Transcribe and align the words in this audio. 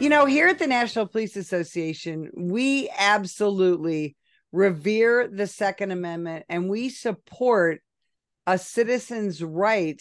You 0.00 0.10
know, 0.10 0.26
here 0.26 0.46
at 0.46 0.60
the 0.60 0.68
National 0.68 1.08
Police 1.08 1.34
Association, 1.34 2.30
we 2.36 2.88
absolutely 2.96 4.14
revere 4.52 5.26
the 5.26 5.48
Second 5.48 5.90
Amendment 5.90 6.44
and 6.48 6.70
we 6.70 6.88
support 6.88 7.80
a 8.46 8.58
citizen's 8.58 9.42
right 9.42 10.00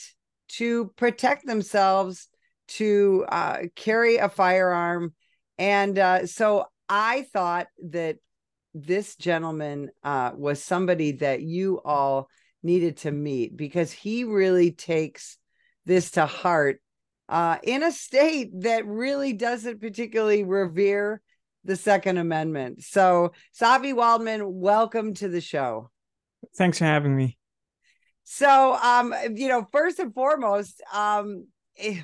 to 0.50 0.94
protect 0.98 1.48
themselves, 1.48 2.30
to 2.68 3.26
uh, 3.28 3.64
carry 3.76 4.18
a 4.18 4.30
firearm. 4.30 5.16
And 5.58 5.98
uh, 5.98 6.28
so 6.28 6.66
I 6.88 7.26
thought 7.34 7.66
that 7.90 8.18
this 8.76 9.16
gentleman 9.16 9.90
uh, 10.04 10.32
was 10.36 10.64
somebody 10.64 11.14
that 11.14 11.42
you 11.42 11.82
all 11.84 12.30
needed 12.62 12.98
to 12.98 13.12
meet 13.12 13.58
because 13.58 13.92
he 13.92 14.26
really 14.26 14.72
takes 14.72 15.40
this 15.88 16.12
to 16.12 16.28
heart 16.28 16.82
uh, 17.30 17.58
in 17.64 17.84
a 17.84 17.92
state 17.92 18.52
that 18.62 18.86
really 18.86 19.34
doesn't 19.34 19.82
particularly 19.82 20.44
revere 20.44 21.22
the 21.64 21.76
Second 21.76 22.18
Amendment. 22.18 22.84
So, 22.84 23.34
Tzvi 23.60 23.94
Waldman, 23.94 24.42
welcome 24.46 25.14
to 25.16 25.28
the 25.28 25.42
show. 25.42 25.90
Thanks 26.56 26.80
for 26.80 26.86
having 26.86 27.16
me. 27.16 27.38
So, 28.24 28.76
um, 28.76 29.14
you 29.36 29.48
know, 29.48 29.66
first 29.72 30.00
and 30.00 30.14
foremost, 30.14 30.82
um, 30.94 31.48
eh, 31.78 32.02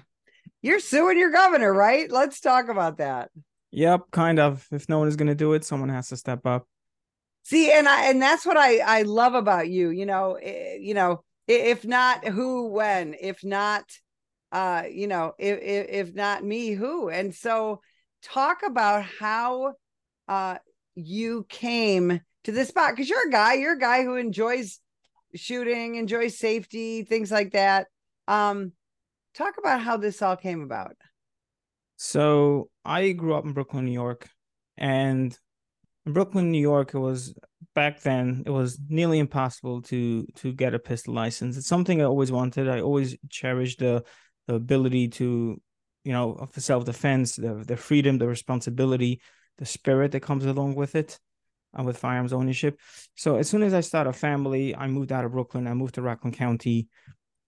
you're 0.61 0.79
suing 0.79 1.17
your 1.17 1.31
governor, 1.31 1.73
right? 1.73 2.09
Let's 2.11 2.39
talk 2.39 2.69
about 2.69 2.97
that. 2.97 3.29
Yep, 3.71 4.11
kind 4.11 4.39
of. 4.39 4.65
If 4.71 4.87
no 4.87 4.99
one 4.99 5.07
is 5.07 5.15
going 5.15 5.27
to 5.27 5.35
do 5.35 5.53
it, 5.53 5.65
someone 5.65 5.89
has 5.89 6.09
to 6.09 6.17
step 6.17 6.45
up. 6.45 6.67
See, 7.43 7.71
and 7.71 7.89
I 7.89 8.09
and 8.09 8.21
that's 8.21 8.45
what 8.45 8.55
I 8.55 8.77
I 8.77 9.01
love 9.01 9.33
about 9.33 9.69
you. 9.69 9.89
You 9.89 10.05
know, 10.05 10.37
eh, 10.41 10.77
you 10.79 10.93
know, 10.93 11.23
if 11.47 11.85
not 11.85 12.25
who, 12.25 12.69
when, 12.69 13.15
if 13.19 13.43
not, 13.43 13.83
uh, 14.53 14.83
you 14.89 15.07
know, 15.07 15.33
if 15.37 15.59
if, 15.59 16.07
if 16.07 16.15
not 16.15 16.43
me, 16.43 16.71
who? 16.71 17.09
And 17.09 17.33
so, 17.33 17.81
talk 18.21 18.61
about 18.65 19.03
how 19.03 19.73
uh 20.27 20.57
you 20.95 21.45
came 21.49 22.21
to 22.43 22.51
this 22.51 22.69
spot 22.69 22.91
because 22.91 23.09
you're 23.09 23.27
a 23.27 23.31
guy, 23.31 23.55
you're 23.55 23.73
a 23.73 23.79
guy 23.79 24.03
who 24.03 24.15
enjoys 24.15 24.79
shooting, 25.35 25.95
enjoys 25.95 26.37
safety, 26.37 27.03
things 27.03 27.31
like 27.31 27.51
that. 27.53 27.87
Um, 28.27 28.73
talk 29.33 29.55
about 29.57 29.81
how 29.81 29.97
this 29.97 30.21
all 30.21 30.35
came 30.35 30.61
about. 30.61 30.95
So 31.97 32.69
I 32.85 33.11
grew 33.11 33.33
up 33.33 33.45
in 33.45 33.53
Brooklyn, 33.53 33.85
New 33.85 33.91
York, 33.91 34.29
and 34.77 35.37
Brooklyn, 36.05 36.51
New 36.51 36.61
York, 36.61 36.93
it 36.93 36.99
was 36.99 37.33
back 37.73 38.01
then 38.01 38.43
it 38.45 38.51
was 38.51 38.77
nearly 38.87 39.17
impossible 39.17 39.81
to 39.81 40.27
to 40.35 40.53
get 40.53 40.75
a 40.75 40.79
pistol 40.79 41.13
license. 41.13 41.57
It's 41.57 41.67
something 41.67 42.01
I 42.01 42.05
always 42.05 42.31
wanted. 42.31 42.69
I 42.69 42.81
always 42.81 43.17
cherished 43.29 43.79
the 43.79 44.03
the 44.47 44.55
ability 44.55 45.09
to, 45.09 45.61
you 46.03 46.13
know, 46.13 46.47
for 46.51 46.61
self 46.61 46.85
defense, 46.85 47.35
the 47.35 47.63
the 47.65 47.77
freedom, 47.77 48.17
the 48.17 48.27
responsibility, 48.27 49.21
the 49.57 49.65
spirit 49.65 50.11
that 50.11 50.21
comes 50.21 50.45
along 50.45 50.75
with 50.75 50.95
it, 50.95 51.19
and 51.73 51.85
with 51.85 51.97
firearms 51.97 52.33
ownership. 52.33 52.79
So 53.15 53.37
as 53.37 53.49
soon 53.49 53.63
as 53.63 53.73
I 53.73 53.81
started 53.81 54.11
a 54.11 54.13
family, 54.13 54.75
I 54.75 54.87
moved 54.87 55.11
out 55.11 55.25
of 55.25 55.31
Brooklyn. 55.31 55.67
I 55.67 55.73
moved 55.73 55.95
to 55.95 56.01
Rockland 56.01 56.35
County, 56.35 56.87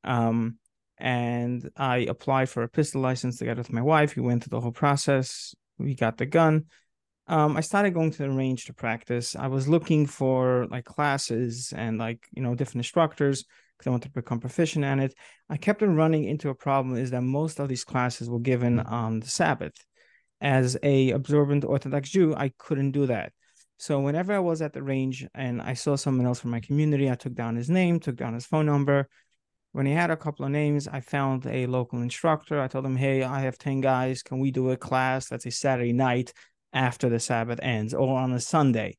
um, 0.04 0.58
and 0.98 1.70
I 1.76 1.98
applied 1.98 2.50
for 2.50 2.64
a 2.64 2.70
pistol 2.70 3.02
license 3.02 3.38
together 3.38 3.60
with 3.60 3.74
my 3.74 3.82
wife. 3.82 4.16
We 4.16 4.22
went 4.22 4.44
through 4.44 4.58
the 4.58 4.62
whole 4.62 4.72
process. 4.72 5.54
We 5.78 5.96
got 5.96 6.18
the 6.18 6.26
gun 6.26 6.66
um, 7.28 7.58
I 7.58 7.62
started 7.62 7.94
going 7.94 8.12
to 8.12 8.18
the 8.20 8.30
range 8.30 8.66
to 8.66 8.74
practice. 8.74 9.36
I 9.36 9.48
was 9.48 9.68
looking 9.68 10.06
for 10.06 10.68
like 10.70 10.86
classes 10.86 11.74
and 11.76 11.98
like 11.98 12.28
you 12.32 12.44
know 12.44 12.54
different 12.54 12.86
instructors 12.86 13.46
because 13.78 13.88
I 13.88 13.92
wanted 13.92 14.10
to 14.10 14.22
become 14.22 14.40
proficient 14.40 14.86
in 14.86 15.00
it. 15.00 15.14
I 15.50 15.58
kept 15.58 15.84
on 15.84 15.96
running 15.96 16.26
into 16.26 16.50
a 16.50 16.56
problem 16.56 16.98
is 16.98 17.12
that 17.12 17.22
most 17.22 17.60
of 17.60 17.68
these 17.68 17.84
classes 17.84 18.30
were 18.30 18.40
given 18.40 18.78
mm. 18.78 18.92
on 18.92 19.20
the 19.20 19.28
Sabbath. 19.28 19.74
As 20.42 20.78
a 20.84 21.12
observant 21.12 21.64
Orthodox 21.64 22.10
Jew, 22.10 22.36
I 22.36 22.52
couldn't 22.58 22.92
do 22.92 23.06
that. 23.08 23.32
So 23.78 24.00
whenever 24.00 24.34
I 24.34 24.40
was 24.40 24.62
at 24.62 24.74
the 24.74 24.84
range 24.84 25.26
and 25.34 25.62
I 25.62 25.74
saw 25.74 25.96
someone 25.96 26.26
else 26.26 26.40
from 26.40 26.52
my 26.52 26.60
community, 26.60 27.10
I 27.10 27.16
took 27.16 27.34
down 27.34 27.56
his 27.56 27.70
name, 27.70 28.00
took 28.00 28.16
down 28.16 28.34
his 28.34 28.46
phone 28.46 28.66
number. 28.66 29.08
When 29.72 29.86
he 29.86 29.92
had 29.92 30.12
a 30.12 30.18
couple 30.18 30.46
of 30.46 30.52
names, 30.52 30.88
I 30.88 31.02
found 31.02 31.46
a 31.46 31.68
local 31.68 32.02
instructor. 32.02 32.62
I 32.62 32.70
told 32.70 32.86
him, 32.86 32.96
"Hey, 32.96 33.24
I 33.24 33.42
have 33.42 33.58
ten 33.58 33.82
guys. 33.82 34.24
Can 34.24 34.40
we 34.40 34.52
do 34.52 34.72
a 34.72 34.78
class? 34.78 35.28
That's 35.28 35.46
a 35.46 35.52
Saturday 35.52 35.94
night." 35.94 36.32
after 36.76 37.08
the 37.08 37.20
Sabbath 37.20 37.60
ends 37.64 37.94
or 37.94 38.20
on 38.20 38.34
a 38.34 38.40
Sunday. 38.40 38.98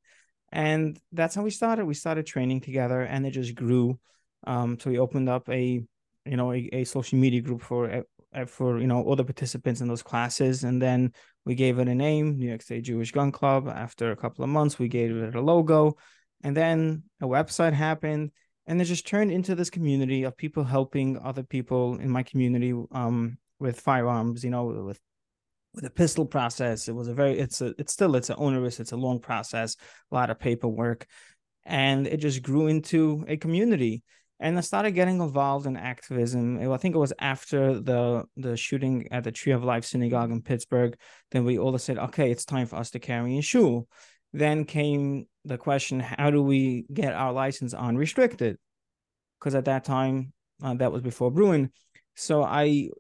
And 0.50 0.99
that's 1.12 1.34
how 1.34 1.43
we 1.43 1.50
started. 1.50 1.84
We 1.84 1.95
started 1.95 2.27
training 2.27 2.62
together 2.62 3.03
and 3.03 3.27
it 3.27 3.33
just 3.33 3.55
grew. 3.55 4.00
Um, 4.47 4.79
so 4.79 4.91
we 4.91 4.99
opened 4.99 5.29
up 5.29 5.49
a, 5.49 5.83
you 6.25 6.37
know, 6.37 6.53
a, 6.53 6.69
a 6.73 6.84
social 6.84 7.19
media 7.19 7.41
group 7.41 7.62
for, 7.62 8.05
uh, 8.34 8.47
for, 8.47 8.79
you 8.81 8.87
know, 8.87 9.03
all 9.03 9.17
the 9.17 9.25
participants 9.25 9.81
in 9.81 9.89
those 9.89 10.03
classes. 10.03 10.65
And 10.65 10.81
then 10.81 11.12
we 11.45 11.55
gave 11.55 11.79
it 11.79 11.89
a 11.89 11.95
name, 11.95 12.39
New 12.39 12.49
York 12.49 12.62
State 12.62 12.83
Jewish 12.85 13.12
Gun 13.12 13.33
Club. 13.33 13.69
After 13.69 14.11
a 14.11 14.17
couple 14.17 14.45
of 14.45 14.51
months, 14.51 14.79
we 14.79 14.89
gave 14.89 15.17
it 15.17 15.35
a 15.35 15.41
logo. 15.41 15.97
And 16.43 16.56
then 16.56 17.05
a 17.21 17.27
website 17.27 17.73
happened 17.73 18.31
and 18.67 18.81
it 18.83 18.85
just 18.87 19.06
turned 19.06 19.31
into 19.31 19.55
this 19.55 19.71
community 19.71 20.25
of 20.25 20.37
people 20.37 20.65
helping 20.65 21.19
other 21.19 21.43
people 21.43 21.99
in 21.99 22.11
my 22.11 22.23
community 22.23 22.75
um, 22.93 23.39
with 23.61 23.81
firearms, 23.81 24.45
you 24.45 24.51
know, 24.51 24.67
with 24.67 25.01
with 25.75 25.85
a 25.85 25.91
pistol 25.91 26.25
process. 26.25 26.89
It 26.89 26.95
was 26.95 27.06
a 27.06 27.15
very 27.15 27.39
it's 27.39 27.61
a 27.61 27.75
it's 27.79 27.93
still 27.93 28.17
it's 28.17 28.31
an 28.31 28.37
onerous, 28.39 28.81
it's 28.81 28.93
a 28.93 28.97
long 28.97 29.21
process, 29.21 29.77
a 30.11 30.15
lot 30.15 30.31
of 30.31 30.41
paperwork. 30.41 31.06
And 31.65 32.06
it 32.06 32.19
just 32.19 32.43
grew 32.43 32.67
into 32.67 33.25
a 33.29 33.37
community. 33.37 34.03
And 34.39 34.59
I 34.59 34.61
started 34.61 34.91
getting 34.91 35.21
involved 35.21 35.67
in 35.67 35.77
activism. 35.77 36.59
I 36.71 36.77
think 36.77 36.95
it 36.95 36.99
was 36.99 37.13
after 37.19 37.81
the 37.81 38.25
the 38.37 38.57
shooting 38.57 39.09
at 39.11 39.25
the 39.25 39.33
Tree 39.33 39.53
of 39.53 39.65
Life 39.65 39.85
Synagogue 39.85 40.31
in 40.31 40.43
Pittsburgh. 40.43 40.97
Then 41.31 41.45
we 41.45 41.59
all 41.59 41.77
said, 41.79 41.99
okay, 41.99 42.31
it's 42.31 42.45
time 42.45 42.67
for 42.67 42.77
us 42.77 42.91
to 42.91 42.99
carry 42.99 43.39
a 43.39 43.43
shul. 43.43 43.89
Then 44.33 44.65
came 44.65 45.27
the 45.47 45.57
question, 45.57 46.01
how 46.01 46.31
do 46.31 46.43
we 46.43 46.85
get 46.93 47.15
our 47.15 47.33
license 47.33 47.73
unrestricted? 47.73 48.59
Because 49.39 49.55
at 49.55 49.65
that 49.65 49.85
time, 49.85 50.33
uh, 50.63 50.75
that 50.75 50.93
was 50.93 51.01
before 51.01 51.31
Bruen. 51.31 51.71
So 52.15 52.43
I 52.43 52.91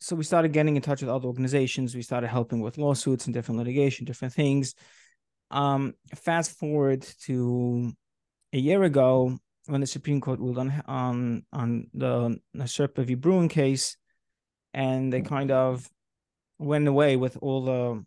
so 0.00 0.14
we 0.16 0.24
started 0.24 0.52
getting 0.52 0.76
in 0.76 0.82
touch 0.82 1.00
with 1.00 1.10
other 1.10 1.26
organizations. 1.26 1.94
We 1.94 2.02
started 2.02 2.28
helping 2.28 2.60
with 2.60 2.78
lawsuits 2.78 3.26
and 3.26 3.34
different 3.34 3.58
litigation, 3.58 4.04
different 4.04 4.34
things. 4.34 4.74
Um, 5.50 5.94
fast 6.14 6.58
forward 6.58 7.06
to 7.22 7.92
a 8.52 8.58
year 8.58 8.82
ago 8.82 9.38
when 9.68 9.80
the 9.80 9.86
Supreme 9.86 10.20
Court 10.20 10.40
ruled 10.40 10.58
on 10.58 10.82
on 10.86 11.42
on 11.52 11.88
the 11.94 12.38
Naserpa 12.56 13.04
v. 13.04 13.14
Bruen 13.14 13.48
case, 13.48 13.96
and 14.74 15.12
they 15.12 15.20
kind 15.20 15.50
of 15.50 15.88
went 16.58 16.88
away 16.88 17.16
with 17.16 17.38
all 17.40 17.64
the 17.64 18.04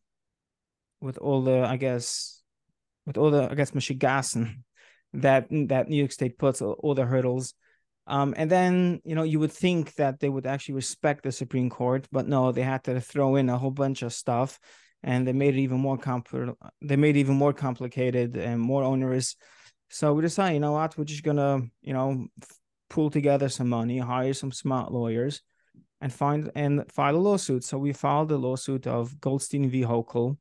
with 0.99 1.17
all 1.17 1.41
the 1.41 1.63
I 1.65 1.77
guess 1.77 2.41
with 3.05 3.17
all 3.17 3.31
the 3.31 3.49
I 3.49 3.55
guess 3.55 3.71
Michigassen 3.71 4.63
that 5.13 5.47
that 5.49 5.89
New 5.89 5.97
York 5.97 6.11
State 6.11 6.37
puts 6.37 6.61
all, 6.61 6.95
the 6.95 7.05
hurdles 7.05 7.53
um, 8.07 8.33
and 8.35 8.49
then, 8.49 9.01
you 9.05 9.15
know, 9.15 9.23
you 9.23 9.39
would 9.39 9.51
think 9.51 9.95
that 9.95 10.19
they 10.19 10.29
would 10.29 10.45
actually 10.45 10.75
respect 10.75 11.23
the 11.23 11.31
Supreme 11.31 11.69
Court, 11.69 12.07
but 12.11 12.27
no, 12.27 12.51
they 12.51 12.63
had 12.63 12.83
to 12.85 12.99
throw 12.99 13.35
in 13.35 13.49
a 13.49 13.57
whole 13.57 13.71
bunch 13.71 14.01
of 14.01 14.11
stuff, 14.11 14.59
and 15.03 15.27
they 15.27 15.33
made 15.33 15.55
it 15.55 15.61
even 15.61 15.79
more 15.79 15.97
compl- 15.97 16.55
They 16.81 16.95
made 16.95 17.15
it 17.15 17.19
even 17.19 17.35
more 17.35 17.53
complicated 17.53 18.35
and 18.37 18.59
more 18.59 18.83
onerous. 18.83 19.35
So 19.93 20.13
we 20.13 20.21
decided, 20.21 20.53
you 20.53 20.61
know 20.61 20.71
what, 20.71 20.97
we're 20.97 21.03
just 21.03 21.23
gonna, 21.23 21.61
you 21.81 21.93
know, 21.93 22.27
pull 22.89 23.09
together 23.09 23.49
some 23.49 23.67
money, 23.67 23.97
hire 23.97 24.33
some 24.33 24.51
smart 24.51 24.93
lawyers, 24.93 25.41
and 25.99 26.11
find 26.13 26.49
and 26.55 26.89
file 26.89 27.17
a 27.17 27.17
lawsuit. 27.17 27.65
So 27.65 27.77
we 27.77 27.91
filed 27.91 28.29
the 28.29 28.37
lawsuit 28.37 28.87
of 28.87 29.19
Goldstein 29.19 29.69
v. 29.69 29.81
Hochul. 29.81 30.37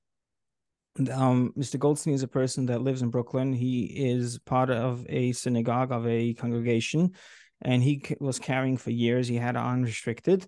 Um, 1.12 1.52
Mr. 1.58 1.78
Goldstein 1.80 2.14
is 2.14 2.22
a 2.22 2.28
person 2.28 2.66
that 2.66 2.82
lives 2.82 3.02
in 3.02 3.10
Brooklyn. 3.10 3.52
He 3.52 3.86
is 3.86 4.38
part 4.38 4.70
of 4.70 5.04
a 5.08 5.32
synagogue 5.32 5.90
of 5.90 6.06
a 6.06 6.32
congregation 6.34 7.12
and 7.62 7.82
he 7.82 8.02
was 8.20 8.38
carrying 8.38 8.76
for 8.76 8.90
years. 8.90 9.26
He 9.26 9.36
had 9.36 9.56
unrestricted, 9.56 10.46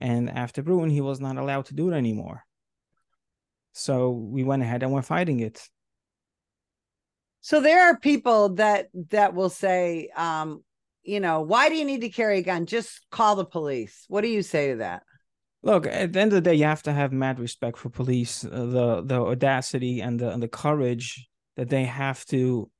and 0.00 0.30
after 0.30 0.62
Bruen, 0.62 0.90
he 0.90 1.00
was 1.00 1.20
not 1.20 1.36
allowed 1.36 1.66
to 1.66 1.74
do 1.74 1.90
it 1.90 1.94
anymore. 1.94 2.44
So 3.74 4.10
we 4.10 4.42
went 4.42 4.62
ahead 4.62 4.82
and 4.82 4.92
we're 4.92 5.02
fighting 5.02 5.40
it. 5.40 5.68
So 7.40 7.60
there 7.60 7.88
are 7.88 7.98
people 7.98 8.50
that 8.54 8.88
that 9.10 9.34
will 9.34 9.50
say, 9.50 10.10
um, 10.16 10.62
you 11.02 11.20
know, 11.20 11.40
why 11.40 11.68
do 11.68 11.76
you 11.76 11.84
need 11.84 12.02
to 12.02 12.10
carry 12.10 12.38
a 12.38 12.42
gun? 12.42 12.66
Just 12.66 13.00
call 13.10 13.36
the 13.36 13.44
police. 13.44 14.04
What 14.08 14.22
do 14.22 14.28
you 14.28 14.42
say 14.42 14.72
to 14.72 14.76
that? 14.76 15.02
Look, 15.62 15.86
at 15.86 16.12
the 16.12 16.20
end 16.20 16.32
of 16.32 16.36
the 16.36 16.50
day, 16.50 16.54
you 16.54 16.64
have 16.64 16.82
to 16.84 16.92
have 16.92 17.12
mad 17.12 17.40
respect 17.40 17.78
for 17.78 17.90
police, 17.90 18.44
uh, 18.44 18.48
the 18.48 19.02
the 19.04 19.20
audacity 19.20 20.00
and 20.00 20.18
the 20.18 20.30
and 20.30 20.42
the 20.42 20.48
courage 20.48 21.28
that 21.56 21.68
they 21.68 21.84
have 21.84 22.24
to 22.26 22.70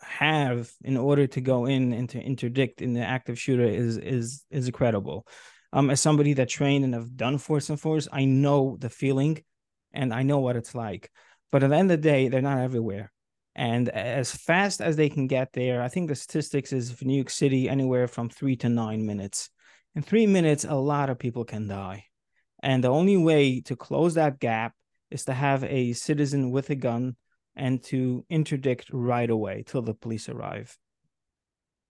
have 0.00 0.70
in 0.82 0.96
order 0.96 1.26
to 1.26 1.40
go 1.40 1.66
in 1.66 1.92
and 1.92 2.08
to 2.10 2.20
interdict 2.20 2.80
in 2.80 2.92
the 2.92 3.02
active 3.02 3.38
shooter 3.38 3.64
is 3.64 3.96
is 3.96 4.44
is 4.50 4.66
incredible. 4.66 5.26
Um, 5.72 5.90
as 5.90 6.00
somebody 6.00 6.32
that 6.34 6.48
trained 6.48 6.84
and 6.84 6.94
have 6.94 7.16
done 7.16 7.38
force 7.38 7.70
and 7.70 7.80
force, 7.80 8.08
I 8.12 8.24
know 8.24 8.76
the 8.78 8.90
feeling, 8.90 9.42
and 9.92 10.12
I 10.12 10.22
know 10.22 10.38
what 10.38 10.56
it's 10.56 10.74
like. 10.74 11.10
But 11.52 11.62
at 11.62 11.70
the 11.70 11.76
end 11.76 11.90
of 11.90 12.00
the 12.00 12.08
day, 12.08 12.28
they're 12.28 12.42
not 12.42 12.58
everywhere. 12.58 13.12
And 13.60 13.90
as 13.90 14.34
fast 14.34 14.80
as 14.80 14.96
they 14.96 15.10
can 15.10 15.26
get 15.26 15.52
there, 15.52 15.82
I 15.82 15.88
think 15.88 16.08
the 16.08 16.14
statistics 16.14 16.72
is 16.72 16.90
for 16.90 17.04
New 17.04 17.16
York 17.16 17.28
City 17.28 17.68
anywhere 17.68 18.08
from 18.08 18.30
three 18.30 18.56
to 18.56 18.70
nine 18.70 19.04
minutes. 19.04 19.50
In 19.94 20.00
three 20.00 20.26
minutes, 20.26 20.64
a 20.64 20.76
lot 20.76 21.10
of 21.10 21.18
people 21.18 21.44
can 21.44 21.68
die. 21.68 22.06
And 22.62 22.82
the 22.82 22.88
only 22.88 23.18
way 23.18 23.60
to 23.66 23.76
close 23.76 24.14
that 24.14 24.40
gap 24.40 24.72
is 25.10 25.26
to 25.26 25.34
have 25.34 25.62
a 25.64 25.92
citizen 25.92 26.50
with 26.50 26.70
a 26.70 26.74
gun 26.74 27.16
and 27.54 27.82
to 27.84 28.24
interdict 28.30 28.88
right 28.94 29.28
away 29.28 29.62
till 29.66 29.82
the 29.82 29.92
police 29.92 30.30
arrive. 30.30 30.74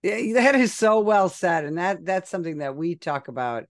Yeah, 0.03 0.33
that 0.33 0.55
is 0.55 0.73
so 0.73 0.99
well 0.99 1.29
said, 1.29 1.63
and 1.63 1.77
that 1.77 2.03
that's 2.03 2.29
something 2.29 2.57
that 2.57 2.75
we 2.75 2.95
talk 2.95 3.29
about 3.29 3.63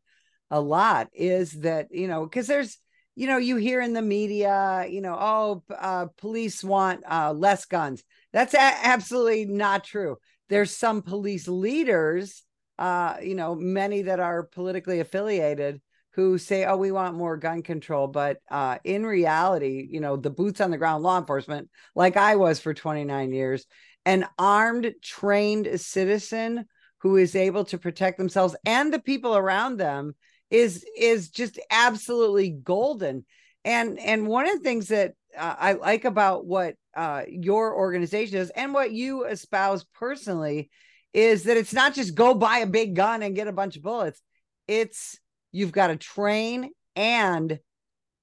a 0.49 0.59
lot. 0.59 1.09
Is 1.13 1.51
that 1.61 1.89
you 1.91 2.07
know 2.07 2.25
because 2.25 2.47
there's 2.47 2.79
you 3.15 3.27
know 3.27 3.37
you 3.37 3.57
hear 3.57 3.81
in 3.81 3.93
the 3.93 4.01
media 4.01 4.85
you 4.89 5.01
know 5.01 5.17
oh 5.19 5.63
uh, 5.77 6.05
police 6.17 6.63
want 6.63 7.03
uh, 7.09 7.33
less 7.33 7.65
guns. 7.65 8.03
That's 8.33 8.53
a- 8.53 8.85
absolutely 8.85 9.45
not 9.45 9.83
true. 9.83 10.17
There's 10.49 10.75
some 10.75 11.01
police 11.01 11.47
leaders, 11.47 12.43
uh, 12.77 13.17
you 13.21 13.35
know, 13.35 13.55
many 13.55 14.03
that 14.03 14.19
are 14.19 14.43
politically 14.43 14.99
affiliated 14.99 15.81
who 16.13 16.37
say, 16.37 16.65
"Oh, 16.65 16.77
we 16.77 16.91
want 16.91 17.15
more 17.15 17.37
gun 17.37 17.61
control," 17.61 18.07
but 18.07 18.37
uh, 18.49 18.77
in 18.83 19.05
reality, 19.05 19.87
you 19.89 19.99
know, 20.01 20.17
the 20.17 20.29
boots 20.29 20.61
on 20.61 20.71
the 20.71 20.77
ground 20.77 21.03
law 21.03 21.17
enforcement, 21.19 21.69
like 21.95 22.17
I 22.17 22.35
was 22.35 22.59
for 22.59 22.73
29 22.73 23.31
years, 23.33 23.65
an 24.05 24.27
armed, 24.37 24.93
trained 25.01 25.79
citizen 25.79 26.65
who 26.99 27.17
is 27.17 27.35
able 27.35 27.65
to 27.65 27.77
protect 27.77 28.17
themselves 28.17 28.55
and 28.65 28.93
the 28.93 28.99
people 28.99 29.35
around 29.35 29.77
them 29.77 30.13
is 30.51 30.85
is 30.95 31.29
just 31.29 31.59
absolutely 31.71 32.49
golden. 32.49 33.25
And 33.65 33.97
and 33.99 34.27
one 34.27 34.47
of 34.47 34.53
the 34.53 34.63
things 34.63 34.89
that 34.89 35.13
uh, 35.35 35.55
I 35.57 35.73
like 35.73 36.05
about 36.05 36.45
what 36.45 36.75
uh, 36.95 37.23
your 37.27 37.75
organization 37.75 38.37
is 38.37 38.49
and 38.51 38.73
what 38.73 38.91
you 38.91 39.25
espouse 39.25 39.85
personally 39.95 40.69
is 41.13 41.43
that 41.43 41.57
it's 41.57 41.73
not 41.73 41.93
just 41.93 42.15
go 42.15 42.33
buy 42.33 42.59
a 42.59 42.67
big 42.67 42.95
gun 42.95 43.23
and 43.23 43.35
get 43.35 43.47
a 43.47 43.53
bunch 43.53 43.77
of 43.77 43.83
bullets. 43.83 44.21
It's 44.67 45.17
you've 45.51 45.71
got 45.71 45.87
to 45.87 45.95
train 45.95 46.71
and 46.95 47.59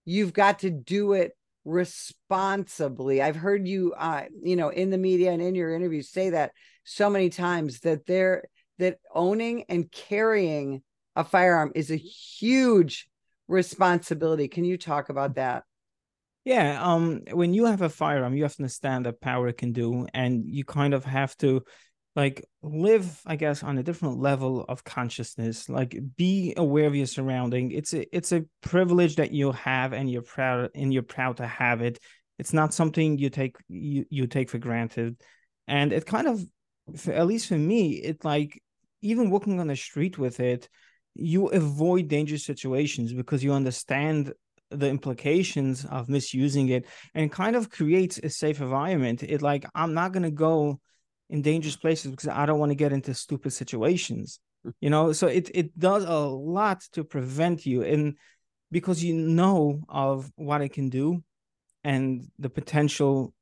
you've 0.04 0.32
got 0.32 0.60
to 0.60 0.70
do 0.70 1.14
it 1.14 1.32
responsibly. 1.64 3.20
I've 3.22 3.36
heard 3.36 3.66
you 3.66 3.94
uh 3.96 4.24
you 4.42 4.56
know 4.56 4.68
in 4.68 4.90
the 4.90 4.98
media 4.98 5.32
and 5.32 5.42
in 5.42 5.54
your 5.54 5.74
interviews 5.74 6.10
say 6.10 6.30
that 6.30 6.52
so 6.84 7.10
many 7.10 7.30
times 7.30 7.80
that 7.80 8.06
they're 8.06 8.44
that 8.78 8.98
owning 9.14 9.64
and 9.68 9.90
carrying 9.90 10.82
a 11.18 11.24
firearm 11.24 11.72
is 11.74 11.90
a 11.90 11.96
huge 11.96 13.10
responsibility. 13.48 14.46
Can 14.46 14.64
you 14.64 14.78
talk 14.78 15.08
about 15.08 15.34
that? 15.34 15.64
Yeah, 16.44 16.80
um 16.82 17.22
when 17.32 17.52
you 17.52 17.66
have 17.66 17.82
a 17.82 17.90
firearm, 17.90 18.34
you 18.34 18.44
have 18.44 18.54
to 18.54 18.62
understand 18.62 19.04
the 19.04 19.12
power 19.12 19.52
can 19.52 19.72
do 19.72 20.06
and 20.14 20.44
you 20.46 20.64
kind 20.64 20.94
of 20.94 21.04
have 21.04 21.36
to 21.38 21.64
like 22.16 22.44
live 22.62 23.20
i 23.26 23.36
guess 23.36 23.62
on 23.62 23.78
a 23.78 23.82
different 23.82 24.18
level 24.18 24.64
of 24.68 24.82
consciousness 24.82 25.68
like 25.68 25.96
be 26.16 26.52
aware 26.56 26.86
of 26.86 26.96
your 26.96 27.06
surrounding 27.06 27.70
it's 27.70 27.92
a 27.94 28.16
it's 28.16 28.32
a 28.32 28.44
privilege 28.60 29.16
that 29.16 29.30
you 29.30 29.52
have 29.52 29.92
and 29.92 30.10
you're 30.10 30.22
proud 30.22 30.70
and 30.74 30.92
you're 30.92 31.02
proud 31.02 31.36
to 31.36 31.46
have 31.46 31.80
it 31.80 31.98
it's 32.38 32.52
not 32.52 32.74
something 32.74 33.18
you 33.18 33.30
take 33.30 33.54
you, 33.68 34.04
you 34.10 34.26
take 34.26 34.50
for 34.50 34.58
granted 34.58 35.20
and 35.68 35.92
it 35.92 36.06
kind 36.06 36.26
of 36.26 36.42
at 37.06 37.26
least 37.26 37.46
for 37.46 37.58
me 37.58 37.92
it 37.92 38.24
like 38.24 38.60
even 39.00 39.30
walking 39.30 39.60
on 39.60 39.68
the 39.68 39.76
street 39.76 40.18
with 40.18 40.40
it 40.40 40.68
you 41.14 41.46
avoid 41.48 42.08
dangerous 42.08 42.44
situations 42.44 43.12
because 43.12 43.42
you 43.42 43.52
understand 43.52 44.32
the 44.70 44.88
implications 44.88 45.84
of 45.86 46.08
misusing 46.08 46.68
it 46.68 46.86
and 47.14 47.32
kind 47.32 47.56
of 47.56 47.70
creates 47.70 48.18
a 48.18 48.28
safe 48.28 48.60
environment 48.60 49.22
it 49.22 49.40
like 49.40 49.64
i'm 49.74 49.94
not 49.94 50.12
going 50.12 50.22
to 50.22 50.30
go 50.30 50.78
in 51.30 51.42
dangerous 51.42 51.76
places 51.76 52.10
because 52.10 52.28
I 52.28 52.46
don't 52.46 52.58
want 52.58 52.70
to 52.70 52.76
get 52.76 52.92
into 52.92 53.14
stupid 53.14 53.52
situations. 53.52 54.40
Hmm. 54.64 54.70
You 54.80 54.90
know, 54.90 55.12
so 55.12 55.26
it 55.26 55.50
it 55.54 55.78
does 55.78 56.04
a 56.04 56.18
lot 56.18 56.82
to 56.92 57.04
prevent 57.04 57.66
you 57.66 57.82
and 57.82 58.16
because 58.70 59.02
you 59.02 59.14
know 59.14 59.82
of 59.88 60.30
what 60.36 60.60
it 60.60 60.70
can 60.70 60.88
do 60.88 61.22
and 61.84 62.28
the 62.38 62.50
potential 62.50 63.32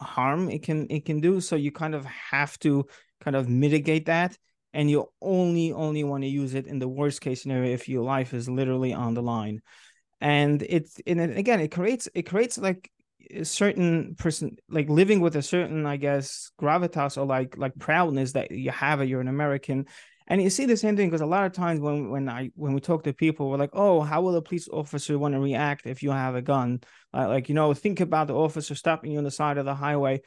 harm 0.00 0.50
it 0.50 0.62
can 0.62 0.86
it 0.90 1.04
can 1.04 1.20
do 1.20 1.40
so 1.40 1.56
you 1.56 1.72
kind 1.72 1.94
of 1.94 2.04
have 2.04 2.58
to 2.58 2.84
kind 3.20 3.34
of 3.34 3.48
mitigate 3.48 4.06
that 4.06 4.36
and 4.76 4.90
you 4.90 5.08
only 5.22 5.72
only 5.72 6.04
want 6.04 6.22
to 6.22 6.28
use 6.28 6.54
it 6.54 6.66
in 6.66 6.78
the 6.78 6.86
worst 6.86 7.22
case 7.22 7.42
scenario 7.42 7.72
if 7.72 7.88
your 7.88 8.04
life 8.04 8.34
is 8.34 8.46
literally 8.46 8.92
on 8.92 9.14
the 9.14 9.22
line. 9.22 9.62
And 10.20 10.62
it's 10.62 11.00
and 11.06 11.18
again 11.18 11.60
it 11.60 11.72
creates 11.72 12.10
it 12.14 12.24
creates 12.24 12.58
like 12.58 12.90
a 13.30 13.44
certain 13.44 14.16
person 14.16 14.56
like 14.68 14.90
living 14.90 15.20
with 15.20 15.34
a 15.34 15.42
certain 15.42 15.84
i 15.84 15.96
guess 15.96 16.52
gravitas 16.60 17.16
or 17.16 17.26
like 17.26 17.56
like 17.56 17.76
proudness 17.76 18.32
that 18.32 18.52
you 18.52 18.70
have 18.70 19.02
you're 19.08 19.22
an 19.22 19.28
american. 19.28 19.86
And 20.28 20.42
you 20.42 20.50
see 20.50 20.66
the 20.66 20.76
same 20.76 20.96
thing 20.96 21.08
because 21.08 21.20
a 21.22 21.26
lot 21.26 21.46
of 21.46 21.52
times 21.52 21.80
when 21.80 22.10
when 22.10 22.28
i 22.28 22.50
when 22.54 22.74
we 22.74 22.80
talk 22.80 23.04
to 23.04 23.14
people 23.14 23.48
we're 23.48 23.56
like 23.56 23.70
oh 23.72 24.02
how 24.02 24.20
will 24.20 24.36
a 24.36 24.42
police 24.42 24.68
officer 24.68 25.18
want 25.18 25.32
to 25.32 25.40
react 25.40 25.86
if 25.86 26.02
you 26.02 26.10
have 26.10 26.34
a 26.34 26.42
gun? 26.42 26.82
Uh, 27.14 27.28
like 27.28 27.48
you 27.48 27.54
know 27.54 27.72
think 27.72 28.00
about 28.00 28.26
the 28.26 28.34
officer 28.34 28.74
stopping 28.74 29.12
you 29.12 29.18
on 29.18 29.24
the 29.24 29.30
side 29.30 29.56
of 29.56 29.64
the 29.64 29.74
highway. 29.74 30.20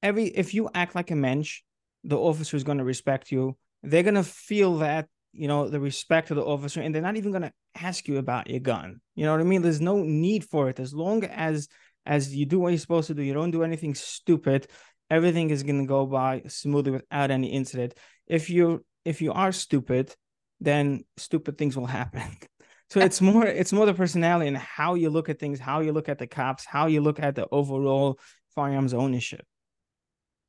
Every 0.00 0.26
if 0.26 0.54
you 0.54 0.70
act 0.72 0.94
like 0.94 1.10
a 1.10 1.16
mensch 1.16 1.62
the 2.04 2.18
officer 2.18 2.56
is 2.56 2.64
going 2.64 2.78
to 2.78 2.84
respect 2.84 3.30
you. 3.30 3.56
They're 3.82 4.02
going 4.02 4.14
to 4.14 4.24
feel 4.24 4.78
that 4.78 5.08
you 5.32 5.46
know 5.46 5.68
the 5.68 5.80
respect 5.80 6.30
of 6.30 6.36
the 6.36 6.44
officer 6.44 6.80
and 6.80 6.94
they're 6.94 7.02
not 7.02 7.16
even 7.16 7.30
going 7.30 7.42
to 7.42 7.52
ask 7.80 8.08
you 8.08 8.18
about 8.18 8.50
your 8.50 8.60
gun. 8.60 9.00
You 9.14 9.26
know 9.26 9.32
what 9.32 9.40
i 9.40 9.44
mean? 9.44 9.62
There's 9.62 9.80
no 9.80 10.02
need 10.02 10.44
for 10.44 10.68
it. 10.68 10.80
As 10.80 10.92
long 10.92 11.24
as 11.24 11.68
as 12.06 12.34
you 12.34 12.46
do 12.46 12.58
what 12.58 12.70
you're 12.70 12.78
supposed 12.78 13.08
to 13.08 13.14
do 13.14 13.22
you 13.22 13.34
don't 13.34 13.50
do 13.50 13.62
anything 13.62 13.94
stupid 13.94 14.66
everything 15.10 15.50
is 15.50 15.62
going 15.62 15.78
to 15.78 15.86
go 15.86 16.06
by 16.06 16.42
smoothly 16.46 16.92
without 16.92 17.30
any 17.30 17.48
incident. 17.48 17.94
If 18.26 18.50
you 18.50 18.84
if 19.04 19.20
you 19.22 19.32
are 19.32 19.52
stupid 19.52 20.14
then 20.60 21.04
stupid 21.16 21.58
things 21.58 21.76
will 21.76 21.86
happen. 21.86 22.22
So 22.90 22.98
it's 22.98 23.20
more 23.20 23.46
it's 23.46 23.72
more 23.72 23.86
the 23.86 23.94
personality 23.94 24.48
and 24.48 24.56
how 24.56 24.94
you 24.94 25.10
look 25.10 25.28
at 25.28 25.38
things 25.38 25.60
how 25.60 25.78
you 25.78 25.92
look 25.92 26.08
at 26.08 26.18
the 26.18 26.26
cops 26.26 26.64
how 26.64 26.86
you 26.86 27.00
look 27.00 27.20
at 27.20 27.36
the 27.36 27.46
overall 27.52 28.18
firearms 28.56 28.94
ownership 28.94 29.46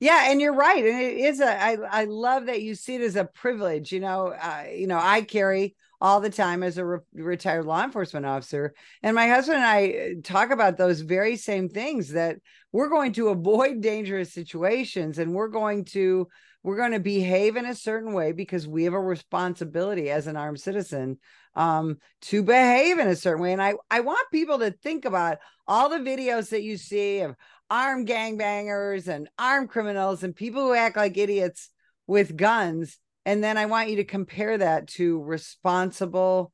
yeah, 0.02 0.32
and 0.32 0.42
you're 0.42 0.56
right, 0.56 0.84
and 0.84 1.00
it 1.00 1.18
is 1.18 1.40
a. 1.42 1.64
I 1.64 1.78
I 2.02 2.04
love 2.06 2.48
that 2.48 2.64
you 2.64 2.74
see 2.74 2.96
it 2.96 3.02
as 3.02 3.16
a 3.16 3.24
privilege. 3.26 3.92
You 3.92 4.00
know, 4.00 4.30
uh, 4.30 4.66
you 4.74 4.88
know, 4.88 5.00
I 5.00 5.22
carry 5.22 5.76
all 6.02 6.20
the 6.20 6.32
time 6.32 6.64
as 6.64 6.80
a 6.80 6.86
re- 6.86 7.00
retired 7.14 7.66
law 7.66 7.84
enforcement 7.84 8.26
officer, 8.26 8.74
and 9.04 9.14
my 9.14 9.28
husband 9.28 9.58
and 9.58 9.66
I 9.66 9.90
uh, 9.90 10.22
talk 10.24 10.50
about 10.50 10.76
those 10.78 11.02
very 11.02 11.36
same 11.36 11.70
things. 11.70 12.10
That 12.14 12.38
we're 12.72 12.90
going 12.90 13.14
to 13.14 13.30
avoid 13.30 13.82
dangerous 13.82 14.34
situations, 14.34 15.20
and 15.20 15.36
we're 15.36 15.50
going 15.50 15.86
to 15.86 16.28
we're 16.64 16.78
going 16.78 16.92
to 16.92 17.00
behave 17.00 17.56
in 17.56 17.66
a 17.66 17.76
certain 17.76 18.14
way 18.14 18.32
because 18.32 18.68
we 18.68 18.84
have 18.84 18.94
a 18.94 19.00
responsibility 19.00 20.12
as 20.12 20.28
an 20.28 20.38
armed 20.38 20.60
citizen 20.60 21.18
um, 21.56 21.98
to 22.22 22.44
behave 22.44 23.00
in 23.00 23.08
a 23.08 23.16
certain 23.16 23.42
way. 23.42 23.54
And 23.54 23.62
I 23.62 23.74
I 23.90 24.02
want 24.02 24.32
people 24.32 24.60
to 24.60 24.72
think 24.72 25.06
about 25.06 25.40
all 25.68 25.90
the 25.90 25.98
videos 25.98 26.50
that 26.50 26.64
you 26.64 26.78
see 26.78 27.20
of 27.22 27.36
armed 27.70 28.08
gangbangers 28.08 29.08
and 29.08 29.30
armed 29.40 29.70
criminals 29.70 30.24
and 30.24 30.36
people 30.36 30.62
who 30.62 30.74
act 30.74 30.98
like 30.98 31.18
idiots 31.18 31.70
with 32.06 32.38
guns. 32.38 32.98
And 33.26 33.44
then 33.44 33.58
I 33.58 33.66
want 33.66 33.90
you 33.90 33.98
to 33.98 34.04
compare 34.04 34.58
that 34.58 34.88
to 34.90 35.22
responsible 35.24 36.52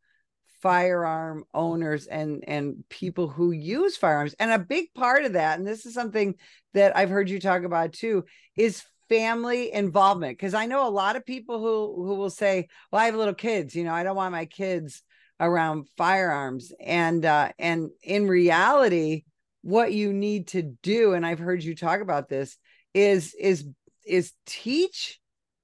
firearm 0.61 1.43
owners 1.53 2.07
and 2.07 2.43
and 2.47 2.83
people 2.89 3.27
who 3.27 3.51
use 3.51 3.95
firearms 3.95 4.33
and 4.39 4.51
a 4.51 4.57
big 4.57 4.91
part 4.95 5.23
of 5.23 5.33
that 5.33 5.59
and 5.59 5.67
this 5.67 5.85
is 5.85 5.93
something 5.93 6.33
that 6.73 6.97
I've 6.97 7.11
heard 7.11 7.29
you 7.29 7.39
talk 7.39 7.63
about 7.63 7.93
too 7.93 8.25
is 8.55 8.83
family 9.09 9.71
involvement 9.73 10.37
because 10.37 10.53
I 10.53 10.65
know 10.65 10.87
a 10.87 10.89
lot 10.89 11.15
of 11.15 11.25
people 11.25 11.59
who 11.59 12.05
who 12.05 12.15
will 12.15 12.29
say 12.29 12.67
well 12.91 13.01
I 13.01 13.05
have 13.05 13.15
little 13.15 13.33
kids 13.33 13.75
you 13.75 13.83
know 13.83 13.93
I 13.93 14.03
don't 14.03 14.15
want 14.15 14.31
my 14.31 14.45
kids 14.45 15.03
around 15.39 15.87
firearms 15.97 16.71
and 16.79 17.23
uh 17.25 17.51
and 17.59 17.89
in 18.03 18.27
reality 18.27 19.23
what 19.61 19.93
you 19.93 20.11
need 20.11 20.47
to 20.47 20.63
do 20.81 21.13
and 21.13 21.25
i've 21.25 21.37
heard 21.37 21.63
you 21.63 21.75
talk 21.75 22.01
about 22.01 22.27
this 22.27 22.57
is 22.95 23.35
is 23.35 23.67
is 24.03 24.33
teach 24.47 25.19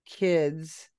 kids 0.05 0.89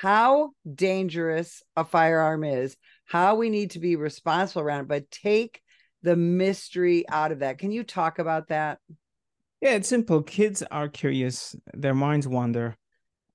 how 0.00 0.50
dangerous 0.74 1.62
a 1.76 1.84
firearm 1.84 2.42
is 2.42 2.76
how 3.04 3.36
we 3.36 3.48
need 3.48 3.70
to 3.70 3.78
be 3.78 3.94
responsible 3.94 4.62
around 4.62 4.80
it 4.80 4.88
but 4.88 5.10
take 5.10 5.62
the 6.04 6.14
mystery 6.16 7.08
out 7.08 7.32
of 7.32 7.40
that. 7.40 7.58
Can 7.58 7.72
you 7.72 7.82
talk 7.82 8.18
about 8.18 8.48
that 8.48 8.78
yeah 9.64 9.72
it's 9.72 9.88
simple 9.88 10.22
kids 10.22 10.62
are 10.70 10.88
curious 10.88 11.56
their 11.72 11.94
minds 11.94 12.28
wander 12.28 12.76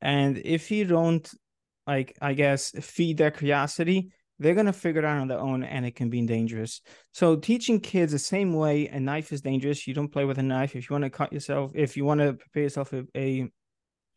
and 0.02 0.38
if 0.46 0.72
you 0.72 0.86
don't 0.86 1.30
like 1.86 2.18
i 2.22 2.34
guess 2.34 2.72
feed 2.80 3.18
their 3.18 3.32
curiosity 3.32 4.12
they're 4.40 4.54
going 4.54 4.66
to 4.66 4.74
figure 4.74 5.00
it 5.00 5.06
out 5.06 5.18
on 5.18 5.28
their 5.28 5.40
own 5.40 5.64
and 5.64 5.86
it 5.86 5.96
can 5.96 6.10
be 6.10 6.26
dangerous. 6.26 6.82
So 7.12 7.36
teaching 7.36 7.82
kids 7.82 8.14
the 8.14 8.20
same 8.20 8.54
way 8.54 8.88
a 8.88 9.00
knife 9.00 9.34
is 9.34 9.42
dangerous. 9.42 9.86
You 9.86 9.94
don't 9.94 10.12
play 10.12 10.26
with 10.26 10.38
a 10.38 10.44
knife. 10.44 10.76
If 10.76 10.90
you 10.90 10.94
want 10.94 11.04
to 11.04 11.10
cut 11.10 11.34
yourself, 11.34 11.72
if 11.76 11.98
you 11.98 12.06
want 12.06 12.22
to 12.22 12.34
prepare 12.34 12.64
yourself 12.64 12.94
a, 12.94 13.04
a, 13.16 13.52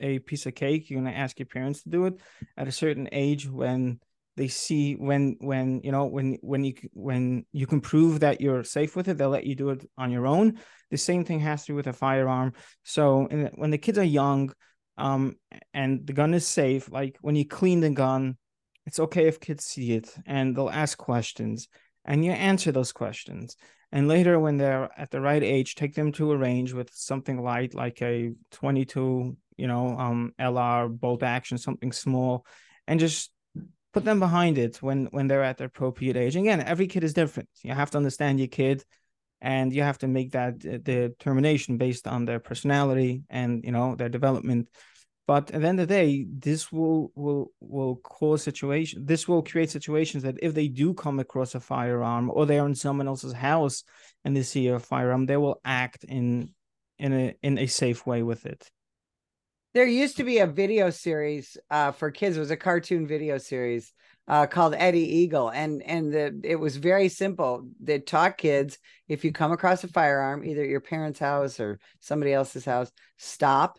a 0.01 0.19
piece 0.21 0.47
of 0.47 0.55
cake, 0.55 0.89
you're 0.89 1.01
going 1.01 1.13
to 1.13 1.19
ask 1.19 1.39
your 1.39 1.47
parents 1.47 1.83
to 1.83 1.91
do 1.91 2.07
it 2.07 2.21
at 2.57 2.69
a 2.69 2.73
certain 2.73 3.09
age 3.11 3.49
when 3.49 3.99
they 4.37 4.49
see 4.49 4.95
when 4.95 5.37
when 5.41 5.81
you 5.83 5.93
know 5.93 6.07
when 6.07 6.39
when 6.41 6.65
you 6.65 6.75
when 6.93 7.45
you 7.53 7.67
can 7.67 7.81
prove 7.81 8.21
that 8.21 8.41
you're 8.41 8.65
safe 8.65 8.97
with 8.97 9.09
it 9.09 9.19
they'll 9.19 9.29
let 9.29 9.47
you 9.47 9.55
do 9.55 9.71
it 9.71 9.89
on 9.99 10.11
your 10.11 10.27
own. 10.27 10.59
The 10.91 10.97
same 10.97 11.25
thing 11.25 11.41
has 11.41 11.63
to 11.63 11.73
do 11.73 11.77
with 11.77 11.87
a 11.87 11.93
firearm. 11.93 12.55
So 12.83 13.29
when 13.55 13.71
the 13.71 13.79
kids 13.79 13.99
are 13.99 14.05
young 14.05 14.53
um 14.99 15.37
and 15.73 16.07
the 16.07 16.13
gun 16.13 16.35
is 16.35 16.47
safe 16.47 16.91
like 16.91 17.17
when 17.23 17.35
you 17.35 17.47
clean 17.47 17.81
the 17.81 17.91
gun 17.91 18.37
it's 18.85 19.01
okay 19.01 19.27
if 19.27 19.41
kids 19.41 19.65
see 19.65 19.93
it 19.93 20.15
and 20.27 20.55
they'll 20.55 20.69
ask 20.69 20.99
questions 20.99 21.69
and 22.05 22.25
you 22.25 22.33
answer 22.33 22.73
those 22.73 22.93
questions. 22.93 23.57
And 23.93 24.09
later 24.09 24.41
when 24.41 24.57
they're 24.57 24.91
at 24.97 25.11
the 25.11 25.21
right 25.21 25.43
age 25.43 25.75
take 25.75 25.95
them 25.95 26.13
to 26.13 26.33
a 26.33 26.37
range 26.37 26.73
with 26.73 26.91
something 26.93 27.43
light 27.43 27.75
like 27.75 28.01
a 28.03 28.33
22 28.53 29.37
you 29.59 29.67
know 29.67 29.89
um 29.99 30.33
lr 30.41 30.89
bolt 30.89 31.23
action 31.23 31.59
something 31.59 31.93
small 31.93 32.47
and 32.87 32.99
just 32.99 33.31
put 33.93 34.05
them 34.05 34.21
behind 34.21 34.59
it 34.59 34.83
when 34.83 35.07
when 35.07 35.27
they're 35.29 35.45
at 35.45 35.59
their 35.59 35.67
appropriate 35.67 36.17
age. 36.17 36.37
Again 36.37 36.61
every 36.61 36.87
kid 36.87 37.05
is 37.05 37.15
different. 37.15 37.49
You 37.63 37.75
have 37.75 37.91
to 37.91 37.99
understand 37.99 38.39
your 38.39 38.49
kid 38.49 38.85
and 39.41 39.73
you 39.73 39.83
have 39.83 39.99
to 39.99 40.09
make 40.09 40.33
that 40.33 40.55
uh, 40.65 40.79
determination 40.79 41.77
based 41.77 42.07
on 42.07 42.25
their 42.25 42.41
personality 42.41 43.23
and 43.29 43.65
you 43.65 43.73
know 43.73 43.95
their 43.97 44.09
development. 44.09 44.69
But 45.27 45.51
at 45.53 45.61
the 45.61 45.69
end 45.69 45.81
of 45.81 45.89
the 45.89 45.95
day 45.95 46.27
this 46.29 46.73
will 46.73 47.13
will 47.15 47.53
will 47.61 47.97
cause 47.97 48.43
situation 48.43 49.05
this 49.05 49.29
will 49.29 49.43
create 49.43 49.71
situations 49.71 50.23
that 50.25 50.37
if 50.43 50.55
they 50.55 50.69
do 50.69 50.95
come 50.95 51.21
across 51.21 51.55
a 51.55 51.61
firearm 51.61 52.31
or 52.33 52.47
they're 52.47 52.67
in 52.67 52.75
someone 52.75 53.09
else's 53.09 53.33
house 53.33 53.85
and 54.25 54.37
they 54.37 54.43
see 54.43 54.69
a 54.69 54.79
firearm 54.79 55.27
they 55.27 55.37
will 55.37 55.61
act 55.65 56.05
in 56.05 56.53
in 56.99 57.13
a 57.13 57.35
in 57.43 57.59
a 57.59 57.67
safe 57.67 58.07
way 58.07 58.23
with 58.23 58.47
it 58.47 58.71
there 59.75 59.87
used 59.87 60.19
to 60.19 60.25
be 60.25 60.39
a 60.39 60.47
video 60.47 60.91
series 60.91 61.57
uh, 61.71 61.93
for 61.93 62.11
kids 62.11 62.37
it 62.37 62.41
was 62.41 62.51
a 62.51 62.57
cartoon 62.57 63.07
video 63.07 63.39
series 63.39 63.93
uh, 64.29 64.47
called 64.47 64.75
eddie 64.77 65.17
eagle 65.19 65.49
and 65.49 65.83
and 65.83 66.13
the 66.13 66.41
it 66.45 66.57
was 66.57 66.77
very 66.77 67.09
simple 67.09 67.67
they 67.81 67.99
taught 67.99 68.39
kids 68.39 68.79
if 69.09 69.25
you 69.25 69.33
come 69.33 69.53
across 69.53 69.83
a 69.83 69.89
firearm 69.89 70.45
either 70.45 70.63
at 70.63 70.69
your 70.69 70.81
parents 70.81 71.19
house 71.19 71.59
or 71.59 71.79
somebody 72.01 72.33
else's 72.33 72.65
house 72.65 72.91
stop 73.17 73.79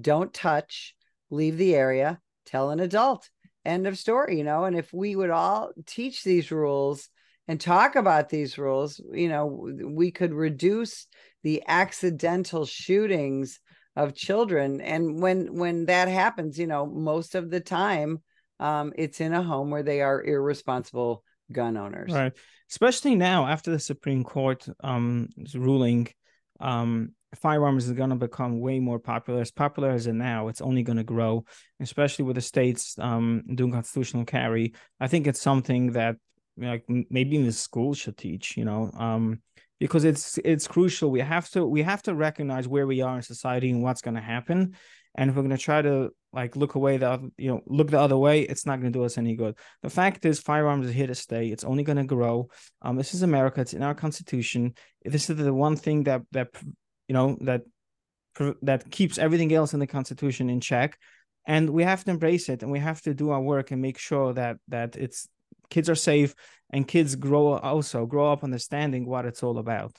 don't 0.00 0.32
touch, 0.32 0.94
leave 1.30 1.56
the 1.56 1.74
area, 1.74 2.20
tell 2.46 2.70
an 2.70 2.80
adult. 2.80 3.28
End 3.64 3.86
of 3.86 3.98
story, 3.98 4.36
you 4.36 4.44
know. 4.44 4.64
And 4.64 4.76
if 4.76 4.92
we 4.92 5.16
would 5.16 5.30
all 5.30 5.70
teach 5.86 6.22
these 6.22 6.50
rules 6.50 7.08
and 7.48 7.60
talk 7.60 7.96
about 7.96 8.28
these 8.28 8.58
rules, 8.58 9.00
you 9.12 9.28
know, 9.28 9.46
we 9.46 10.10
could 10.10 10.34
reduce 10.34 11.06
the 11.42 11.62
accidental 11.66 12.66
shootings 12.66 13.60
of 13.96 14.14
children. 14.14 14.80
And 14.80 15.20
when 15.20 15.54
when 15.54 15.86
that 15.86 16.08
happens, 16.08 16.58
you 16.58 16.66
know, 16.66 16.86
most 16.86 17.34
of 17.34 17.50
the 17.50 17.60
time, 17.60 18.22
um, 18.60 18.92
it's 18.96 19.20
in 19.20 19.32
a 19.32 19.42
home 19.42 19.70
where 19.70 19.82
they 19.82 20.00
are 20.00 20.22
irresponsible 20.22 21.22
gun 21.52 21.76
owners. 21.76 22.12
Right. 22.12 22.32
Especially 22.70 23.14
now 23.14 23.46
after 23.46 23.70
the 23.70 23.78
Supreme 23.78 24.24
Court 24.24 24.66
um 24.82 25.28
ruling 25.54 26.08
um 26.60 27.12
firearms 27.34 27.86
is 27.86 27.92
going 27.92 28.10
to 28.10 28.16
become 28.16 28.60
way 28.60 28.78
more 28.78 28.98
popular. 28.98 29.40
As 29.40 29.50
popular 29.50 29.90
as 29.90 30.06
it 30.06 30.12
now, 30.12 30.48
it's 30.48 30.60
only 30.60 30.82
going 30.82 30.96
to 30.96 31.04
grow, 31.04 31.44
especially 31.80 32.24
with 32.24 32.36
the 32.36 32.42
states 32.42 32.96
um, 32.98 33.42
doing 33.54 33.72
constitutional 33.72 34.24
carry. 34.24 34.74
I 35.00 35.08
think 35.08 35.26
it's 35.26 35.40
something 35.40 35.92
that 35.92 36.16
like 36.56 36.84
maybe 36.86 37.36
in 37.36 37.44
the 37.44 37.52
school 37.52 37.94
should 37.94 38.16
teach. 38.16 38.56
You 38.56 38.64
know, 38.64 38.90
um, 38.96 39.40
because 39.80 40.04
it's 40.04 40.38
it's 40.38 40.68
crucial. 40.68 41.10
We 41.10 41.20
have 41.20 41.48
to 41.50 41.66
we 41.66 41.82
have 41.82 42.02
to 42.02 42.14
recognize 42.14 42.68
where 42.68 42.86
we 42.86 43.00
are 43.00 43.16
in 43.16 43.22
society 43.22 43.70
and 43.70 43.82
what's 43.82 44.02
going 44.02 44.14
to 44.14 44.20
happen. 44.20 44.74
And 45.16 45.30
if 45.30 45.36
we're 45.36 45.42
going 45.42 45.56
to 45.56 45.62
try 45.62 45.80
to 45.80 46.10
like 46.32 46.56
look 46.56 46.74
away 46.74 46.96
the 46.96 47.30
you 47.36 47.50
know 47.50 47.60
look 47.66 47.90
the 47.90 48.00
other 48.00 48.16
way, 48.16 48.42
it's 48.42 48.66
not 48.66 48.80
going 48.80 48.92
to 48.92 48.98
do 48.98 49.04
us 49.04 49.18
any 49.18 49.36
good. 49.36 49.56
The 49.82 49.90
fact 49.90 50.24
is, 50.24 50.40
firearms 50.40 50.86
are 50.86 50.92
here 50.92 51.06
to 51.06 51.14
stay. 51.14 51.48
It's 51.48 51.64
only 51.64 51.84
going 51.84 51.98
to 51.98 52.04
grow. 52.04 52.48
Um, 52.82 52.96
this 52.96 53.14
is 53.14 53.22
America. 53.22 53.60
It's 53.60 53.74
in 53.74 53.82
our 53.82 53.94
constitution. 53.94 54.74
This 55.04 55.30
is 55.30 55.36
the 55.36 55.54
one 55.54 55.76
thing 55.76 56.04
that 56.04 56.22
that 56.32 56.48
you 57.08 57.14
know 57.14 57.36
that 57.42 57.62
that 58.62 58.90
keeps 58.90 59.18
everything 59.18 59.52
else 59.52 59.74
in 59.74 59.80
the 59.80 59.86
constitution 59.86 60.50
in 60.50 60.60
check 60.60 60.98
and 61.46 61.70
we 61.70 61.82
have 61.82 62.04
to 62.04 62.10
embrace 62.10 62.48
it 62.48 62.62
and 62.62 62.72
we 62.72 62.78
have 62.78 63.00
to 63.02 63.14
do 63.14 63.30
our 63.30 63.40
work 63.40 63.70
and 63.70 63.80
make 63.80 63.98
sure 63.98 64.32
that 64.32 64.56
that 64.68 64.96
it's 64.96 65.28
kids 65.70 65.88
are 65.88 65.94
safe 65.94 66.34
and 66.70 66.88
kids 66.88 67.14
grow 67.16 67.58
also 67.58 68.06
grow 68.06 68.32
up 68.32 68.44
understanding 68.44 69.06
what 69.06 69.24
it's 69.24 69.42
all 69.42 69.58
about 69.58 69.96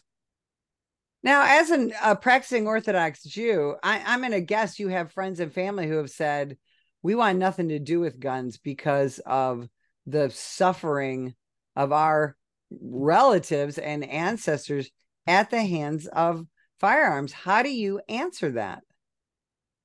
now 1.23 1.43
as 1.47 1.69
an, 1.69 1.93
a 2.03 2.15
practicing 2.15 2.67
orthodox 2.67 3.23
jew 3.23 3.75
I, 3.83 4.01
i'm 4.05 4.19
going 4.19 4.31
to 4.31 4.41
guess 4.41 4.79
you 4.79 4.87
have 4.89 5.11
friends 5.11 5.39
and 5.39 5.53
family 5.53 5.87
who 5.87 5.97
have 5.97 6.09
said 6.11 6.57
we 7.01 7.13
want 7.13 7.37
nothing 7.37 7.69
to 7.69 7.79
do 7.79 7.99
with 7.99 8.19
guns 8.19 8.57
because 8.57 9.19
of 9.19 9.67
the 10.07 10.29
suffering 10.31 11.35
of 11.75 11.91
our 11.91 12.35
relatives 12.81 13.77
and 13.77 14.03
ancestors 14.03 14.89
at 15.27 15.49
the 15.49 15.61
hands 15.61 16.07
of 16.07 16.45
firearms. 16.79 17.31
How 17.31 17.63
do 17.63 17.69
you 17.69 18.01
answer 18.09 18.51
that? 18.51 18.83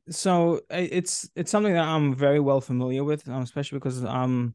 So 0.09 0.61
it's 0.71 1.29
it's 1.37 1.50
something 1.50 1.75
that 1.75 1.87
I'm 1.87 2.15
very 2.15 2.41
well 2.41 2.61
familiar 2.61 3.05
with, 3.05 3.29
um, 3.29 3.43
especially 3.43 3.79
because 3.79 4.05
um 4.05 4.55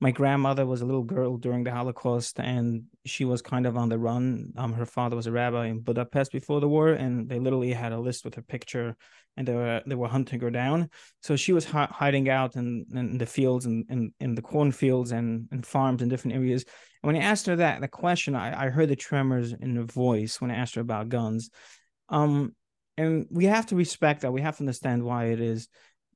my 0.00 0.10
grandmother 0.10 0.66
was 0.66 0.80
a 0.80 0.84
little 0.84 1.04
girl 1.04 1.36
during 1.36 1.64
the 1.64 1.70
Holocaust 1.70 2.40
and 2.40 2.84
she 3.06 3.24
was 3.24 3.40
kind 3.40 3.66
of 3.66 3.76
on 3.76 3.88
the 3.88 3.98
run. 3.98 4.52
Um, 4.56 4.72
her 4.72 4.86
father 4.86 5.16
was 5.16 5.26
a 5.26 5.32
rabbi 5.32 5.66
in 5.66 5.80
Budapest 5.80 6.32
before 6.32 6.60
the 6.60 6.68
war, 6.68 6.88
and 6.88 7.28
they 7.28 7.38
literally 7.38 7.72
had 7.72 7.92
a 7.92 7.98
list 7.98 8.24
with 8.24 8.34
her 8.34 8.42
picture, 8.42 8.96
and 9.36 9.46
they 9.46 9.54
were 9.54 9.82
they 9.86 9.94
were 9.94 10.08
hunting 10.08 10.40
her 10.40 10.50
down. 10.50 10.90
So 11.22 11.36
she 11.36 11.52
was 11.52 11.64
hi- 11.64 11.88
hiding 11.90 12.28
out 12.28 12.56
in, 12.56 12.86
in 12.92 13.18
the 13.18 13.26
fields 13.26 13.66
and 13.66 13.84
in, 13.88 14.12
in 14.20 14.34
the 14.34 14.42
cornfields 14.42 15.12
and, 15.12 15.48
and 15.52 15.64
farms 15.64 16.02
in 16.02 16.08
different 16.08 16.36
areas. 16.36 16.64
And 17.02 17.12
when 17.12 17.22
I 17.22 17.24
asked 17.24 17.46
her 17.46 17.56
that 17.56 17.80
the 17.80 17.88
question, 17.88 18.34
I, 18.34 18.66
I 18.66 18.70
heard 18.70 18.88
the 18.88 18.96
tremors 18.96 19.52
in 19.52 19.76
her 19.76 19.84
voice 19.84 20.40
when 20.40 20.50
I 20.50 20.56
asked 20.56 20.74
her 20.74 20.80
about 20.80 21.08
guns. 21.08 21.50
Um, 22.08 22.54
and 22.96 23.26
we 23.30 23.46
have 23.46 23.66
to 23.66 23.76
respect 23.76 24.22
that. 24.22 24.32
We 24.32 24.42
have 24.42 24.56
to 24.56 24.62
understand 24.62 25.02
why 25.02 25.26
it 25.26 25.40
is 25.40 25.68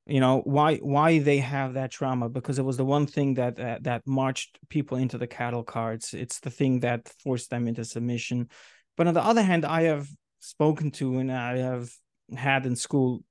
you 0.08 0.20
know 0.20 0.40
why 0.44 0.76
why 0.76 1.18
they 1.18 1.38
have 1.38 1.74
that 1.74 1.90
trauma 1.90 2.28
because 2.28 2.58
it 2.58 2.64
was 2.64 2.78
the 2.78 2.84
one 2.84 3.06
thing 3.06 3.34
that 3.34 3.60
uh, 3.60 3.78
that 3.82 4.06
marched 4.06 4.58
people 4.68 4.96
into 4.96 5.18
the 5.18 5.26
cattle 5.26 5.62
carts. 5.62 6.14
It's 6.14 6.40
the 6.40 6.50
thing 6.50 6.80
that 6.80 7.12
forced 7.22 7.50
them 7.50 7.68
into 7.68 7.84
submission. 7.84 8.48
But 8.96 9.06
on 9.06 9.14
the 9.14 9.24
other 9.24 9.42
hand 9.42 9.64
i 9.64 9.82
have 9.82 10.08
spoken 10.40 10.90
to 10.90 11.18
and 11.18 11.30
i 11.30 11.58
have 11.58 11.90
had 12.36 12.66
in 12.66 12.74
school 12.74 13.22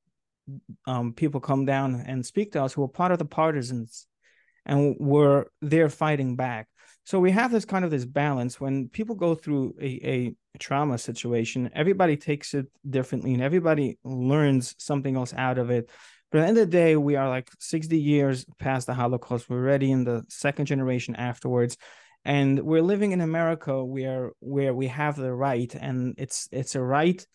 um, 0.85 1.13
people 1.13 1.41
come 1.41 1.65
down 1.65 2.03
and 2.07 2.25
speak 2.25 2.53
to 2.53 2.63
us 2.63 2.73
who 2.73 2.81
were 2.81 2.87
part 2.87 3.11
of 3.11 3.19
the 3.19 3.25
partisans 3.25 4.07
and 4.65 4.95
were 4.99 5.51
there 5.61 5.89
fighting 5.89 6.35
back. 6.35 6.67
So 7.03 7.19
we 7.19 7.31
have 7.31 7.51
this 7.51 7.65
kind 7.65 7.83
of 7.83 7.91
this 7.91 8.05
balance. 8.05 8.59
When 8.59 8.89
people 8.89 9.15
go 9.15 9.35
through 9.35 9.75
a, 9.81 9.99
a 10.03 10.35
trauma 10.57 10.97
situation 10.97 11.69
everybody 11.73 12.17
takes 12.17 12.53
it 12.53 12.67
differently 12.89 13.33
and 13.33 13.43
everybody 13.43 13.97
learns 14.03 14.75
something 14.77 15.15
else 15.15 15.33
out 15.35 15.57
of 15.57 15.69
it 15.69 15.89
but 16.31 16.39
at 16.39 16.41
the 16.41 16.47
end 16.47 16.57
of 16.57 16.65
the 16.67 16.77
day, 16.77 16.95
we 16.97 17.15
are 17.15 17.29
like 17.29 17.49
60 17.59 17.97
years 17.97 18.45
past 18.59 18.87
the 18.87 18.93
Holocaust. 18.93 19.49
We're 19.49 19.57
already 19.57 19.91
in 19.91 20.03
the 20.03 20.23
second 20.27 20.65
generation 20.65 21.15
afterwards. 21.15 21.77
And 22.25 22.59
we're 22.59 22.81
living 22.81 23.13
in 23.13 23.21
America 23.21 23.83
where 23.83 24.31
where 24.39 24.73
we 24.73 24.87
have 24.87 25.15
the 25.15 25.33
right, 25.33 25.73
and 25.73 26.15
it's 26.17 26.49
it's 26.51 26.75
a 26.75 26.81
right 26.81 27.25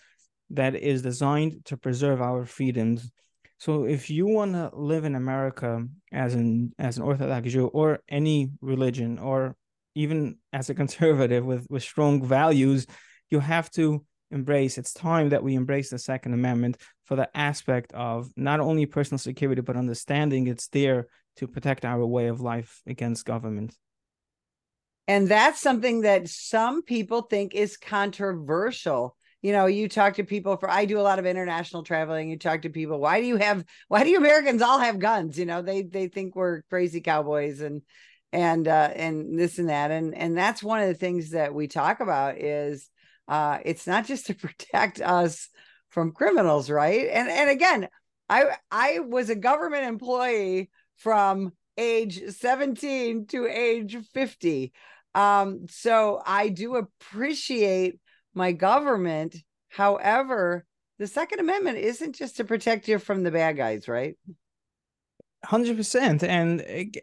that 0.50 0.74
is 0.74 1.00
designed 1.00 1.64
to 1.64 1.78
preserve 1.78 2.20
our 2.20 2.44
freedoms. 2.44 3.10
So 3.56 3.84
if 3.84 4.10
you 4.10 4.26
want 4.26 4.52
to 4.52 4.70
live 4.74 5.04
in 5.06 5.14
America 5.14 5.86
as 6.12 6.34
an 6.34 6.74
as 6.78 6.98
an 6.98 7.04
Orthodox 7.04 7.50
Jew 7.50 7.68
or 7.68 8.00
any 8.08 8.50
religion 8.60 9.18
or 9.18 9.56
even 9.94 10.36
as 10.52 10.68
a 10.68 10.74
conservative 10.82 11.44
with 11.46 11.66
with 11.70 11.82
strong 11.82 12.22
values, 12.22 12.86
you 13.30 13.40
have 13.40 13.70
to 13.70 14.04
embrace 14.32 14.78
it's 14.78 14.92
time 14.92 15.28
that 15.28 15.42
we 15.42 15.54
embrace 15.54 15.90
the 15.90 15.98
second 15.98 16.34
amendment 16.34 16.76
for 17.04 17.16
the 17.16 17.28
aspect 17.36 17.92
of 17.92 18.30
not 18.36 18.60
only 18.60 18.86
personal 18.86 19.18
security 19.18 19.60
but 19.60 19.76
understanding 19.76 20.46
it's 20.46 20.68
there 20.68 21.06
to 21.36 21.46
protect 21.46 21.84
our 21.84 22.04
way 22.04 22.26
of 22.26 22.40
life 22.40 22.82
against 22.86 23.24
government. 23.24 23.74
And 25.08 25.28
that's 25.28 25.60
something 25.60 26.02
that 26.02 26.28
some 26.28 26.82
people 26.82 27.22
think 27.22 27.54
is 27.54 27.76
controversial. 27.76 29.16
You 29.40 29.52
know 29.52 29.66
you 29.66 29.88
talk 29.88 30.14
to 30.14 30.24
people 30.24 30.56
for 30.56 30.70
i 30.70 30.84
do 30.84 31.00
a 31.00 31.02
lot 31.02 31.18
of 31.18 31.26
international 31.26 31.82
traveling. 31.82 32.30
You 32.30 32.38
talk 32.38 32.62
to 32.62 32.70
people 32.70 33.00
why 33.00 33.20
do 33.20 33.26
you 33.26 33.36
have 33.36 33.64
why 33.88 34.04
do 34.04 34.10
you 34.10 34.18
americans 34.18 34.62
all 34.62 34.78
have 34.78 35.00
guns? 35.00 35.36
You 35.38 35.46
know 35.46 35.62
they 35.62 35.82
they 35.82 36.06
think 36.06 36.36
we're 36.36 36.62
crazy 36.62 37.00
cowboys 37.00 37.60
and 37.60 37.82
and 38.32 38.68
uh 38.68 38.90
and 38.94 39.36
this 39.36 39.58
and 39.58 39.68
that. 39.68 39.90
And 39.90 40.14
and 40.14 40.38
that's 40.38 40.62
one 40.62 40.80
of 40.80 40.86
the 40.86 40.94
things 40.94 41.30
that 41.30 41.52
we 41.52 41.66
talk 41.66 41.98
about 41.98 42.38
is 42.38 42.88
uh, 43.28 43.58
it's 43.64 43.86
not 43.86 44.06
just 44.06 44.26
to 44.26 44.34
protect 44.34 45.00
us 45.00 45.48
from 45.90 46.12
criminals, 46.12 46.70
right? 46.70 47.08
And 47.12 47.28
and 47.28 47.50
again, 47.50 47.88
I 48.28 48.56
I 48.70 49.00
was 49.00 49.30
a 49.30 49.34
government 49.34 49.84
employee 49.84 50.70
from 50.96 51.52
age 51.76 52.22
17 52.28 53.26
to 53.28 53.46
age 53.46 53.96
50. 54.12 54.72
Um, 55.14 55.66
so 55.68 56.22
I 56.24 56.48
do 56.48 56.76
appreciate 56.76 57.98
my 58.34 58.52
government. 58.52 59.36
However, 59.68 60.64
the 60.98 61.06
Second 61.06 61.40
Amendment 61.40 61.78
isn't 61.78 62.14
just 62.14 62.36
to 62.36 62.44
protect 62.44 62.88
you 62.88 62.98
from 62.98 63.22
the 63.22 63.30
bad 63.30 63.56
guys, 63.56 63.88
right? 63.88 64.16
Hundred 65.44 65.76
percent, 65.76 66.22
and 66.22 66.62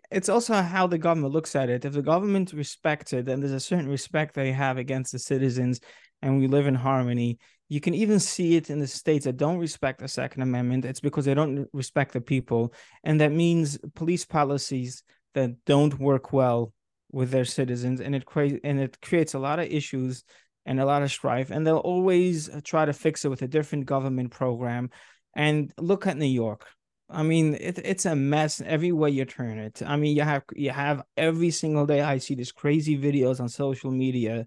it's 0.10 0.30
also 0.30 0.54
how 0.54 0.88
the 0.88 0.98
government 0.98 1.34
looks 1.34 1.58
at 1.58 1.70
it. 1.70 1.84
If 1.84 1.92
the 1.92 2.02
government 2.02 2.54
respects 2.54 3.12
it, 3.12 3.28
and 3.28 3.44
there's 3.44 3.52
a 3.52 3.60
certain 3.60 3.90
respect 3.90 4.34
they 4.34 4.54
have 4.54 4.78
against 4.78 5.12
the 5.12 5.20
citizens, 5.20 5.82
and 6.22 6.40
we 6.40 6.48
live 6.48 6.68
in 6.68 6.76
harmony. 6.76 7.40
You 7.68 7.80
can 7.80 7.94
even 7.94 8.20
see 8.20 8.56
it 8.56 8.70
in 8.70 8.80
the 8.80 8.88
states 8.88 9.26
that 9.26 9.38
don't 9.38 9.58
respect 9.58 10.00
the 10.00 10.08
Second 10.08 10.42
Amendment. 10.42 10.86
It's 10.86 11.00
because 11.00 11.26
they 11.26 11.34
don't 11.34 11.68
respect 11.74 12.14
the 12.14 12.22
people. 12.22 12.74
And 13.04 13.22
that 13.22 13.32
means 13.32 13.78
police 13.96 14.26
policies 14.26 15.04
that 15.36 15.66
don't 15.66 16.00
work 16.00 16.34
well 16.34 16.74
with 17.12 17.32
their 17.32 17.46
citizens 17.46 18.02
and 18.02 18.16
it 18.16 18.26
creates 18.26 18.60
and 18.64 18.80
it 18.80 19.02
creates 19.02 19.34
a 19.34 19.40
lot 19.40 19.60
of 19.60 19.66
issues 19.66 20.24
and 20.66 20.80
a 20.80 20.86
lot 20.86 21.02
of 21.02 21.12
strife 21.12 21.50
and 21.50 21.66
they'll 21.66 21.78
always 21.78 22.50
try 22.64 22.86
to 22.86 22.94
fix 22.94 23.26
it 23.26 23.30
with 23.30 23.42
a 23.42 23.48
different 23.48 23.86
government 23.86 24.32
program 24.32 24.90
and 25.36 25.74
look 25.80 26.06
at 26.06 26.18
new 26.18 26.26
york 26.26 26.68
i 27.10 27.24
mean 27.24 27.56
it, 27.56 27.80
it's 27.80 28.06
a 28.06 28.16
mess 28.16 28.62
every 28.62 28.92
way 28.92 29.10
you 29.10 29.26
turn 29.26 29.58
it 29.58 29.82
i 29.86 29.96
mean 29.96 30.16
you 30.16 30.22
have 30.22 30.44
you 30.56 30.70
have 30.70 31.02
every 31.18 31.50
single 31.50 31.86
day 31.86 32.02
i 32.02 32.18
see 32.18 32.36
these 32.36 32.52
crazy 32.52 32.98
videos 32.98 33.40
on 33.40 33.50
social 33.50 33.90
media 33.90 34.46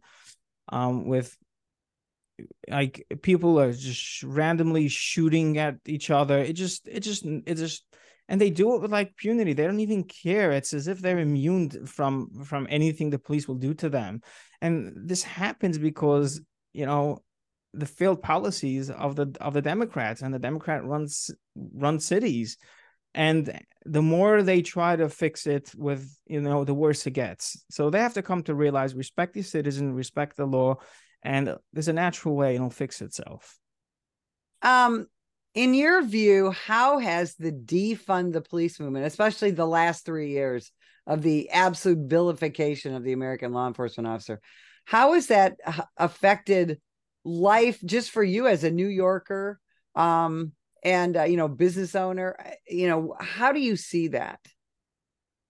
um 0.69 1.07
with 1.07 1.37
like 2.69 3.07
people 3.23 3.61
are 3.61 3.73
just 3.73 4.23
randomly 4.23 4.89
shooting 4.89 5.59
at 5.59 5.77
each 5.87 6.11
other. 6.11 6.39
It 6.39 6.55
just 6.55 6.89
it 6.89 7.01
just 7.01 7.25
it 7.25 7.55
just 7.55 7.85
and 8.29 8.41
they 8.41 8.51
do 8.51 8.75
it 8.75 8.83
with 8.83 8.93
like 8.93 9.09
impunity 9.09 9.53
they 9.53 9.67
don't 9.67 9.81
even 9.81 10.05
care. 10.05 10.53
It's 10.53 10.73
as 10.73 10.89
if 10.89 11.01
they're 11.01 11.19
immune 11.19 11.87
from 11.87 12.31
from 12.45 12.67
anything 12.71 13.11
the 13.11 13.19
police 13.19 13.49
will 13.49 13.57
do 13.57 13.75
to 13.75 13.89
them. 13.89 14.23
And 14.61 14.93
this 14.97 15.23
happens 15.23 15.79
because 15.79 16.41
you 16.73 16.87
know 16.87 17.23
the 17.75 17.87
failed 17.87 18.23
policies 18.23 18.91
of 18.91 19.17
the 19.17 19.35
of 19.41 19.55
the 19.55 19.63
democrats 19.63 20.23
and 20.23 20.33
the 20.33 20.39
democrat 20.39 20.85
runs 20.85 21.31
run 21.55 22.01
cities. 22.01 22.59
And 23.15 23.61
the 23.85 24.01
more 24.01 24.43
they 24.43 24.63
try 24.63 24.97
to 24.97 25.09
fix 25.09 25.47
it 25.47 25.71
with 25.77 26.09
you 26.27 26.41
know 26.41 26.65
the 26.65 26.75
worse 26.75 27.07
it 27.07 27.13
gets. 27.13 27.63
So 27.71 27.91
they 27.91 27.99
have 27.99 28.15
to 28.15 28.23
come 28.23 28.43
to 28.45 28.55
realize 28.55 28.95
respect 28.95 29.35
the 29.35 29.43
citizen 29.43 29.93
respect 29.93 30.37
the 30.37 30.47
law 30.47 30.79
and 31.23 31.57
there's 31.73 31.89
a 31.89 31.93
natural 31.93 32.35
way 32.35 32.55
it'll 32.55 32.71
fix 32.71 33.01
itself. 33.01 33.59
Um 34.63 35.07
in 35.55 35.75
your 35.75 36.03
view 36.03 36.51
how 36.51 36.99
has 36.99 37.35
the 37.35 37.53
defund 37.53 38.33
the 38.33 38.41
police 38.41 38.81
movement 38.81 39.05
especially 39.05 39.51
the 39.51 39.67
last 39.67 40.03
three 40.03 40.31
years 40.31 40.73
of 41.07 41.21
the 41.21 41.51
absolute 41.51 42.09
vilification 42.09 42.95
of 42.95 43.05
the 43.05 43.13
american 43.13 43.53
law 43.53 43.67
enforcement 43.67 44.07
officer 44.07 44.41
how 44.87 45.13
has 45.13 45.27
that 45.27 45.59
affected 45.99 46.81
life 47.23 47.79
just 47.85 48.13
for 48.13 48.25
you 48.25 48.47
as 48.47 48.65
a 48.65 48.71
new 48.71 48.87
yorker 48.87 49.61
um 49.95 50.53
and 50.83 51.17
uh, 51.17 51.23
you 51.25 51.37
know 51.37 51.49
business 51.49 51.95
owner? 51.95 52.37
You 52.69 52.89
know 52.89 53.15
how 53.19 53.53
do 53.53 53.61
you 53.61 53.77
see 53.77 54.09
that? 54.09 54.41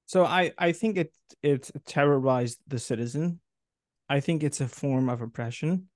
So 0.07 0.25
i 0.25 0.53
i 0.59 0.73
think 0.73 0.97
it 0.97 1.13
it 1.43 1.71
terrorized 1.87 2.59
the 2.67 2.79
citizen 2.79 3.41
I 4.13 4.21
think 4.21 4.43
it's 4.43 4.61
a 4.61 4.69
form 4.69 5.09
of 5.09 5.23
oppression. 5.23 5.89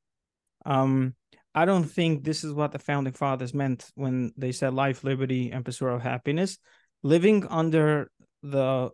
Um, 0.64 1.14
I 1.54 1.66
don't 1.66 1.85
think 1.85 2.25
this 2.25 2.44
is 2.44 2.52
what 2.54 2.73
the 2.73 2.78
founding 2.78 3.12
fathers 3.12 3.52
meant 3.52 3.90
when 3.94 4.32
they 4.38 4.52
said 4.52 4.73
life, 4.73 5.04
liberty, 5.04 5.50
and 5.50 5.62
pursuit 5.62 5.88
of 5.88 6.00
happiness. 6.00 6.56
Living 7.02 7.46
under 7.50 8.11
the 8.42 8.88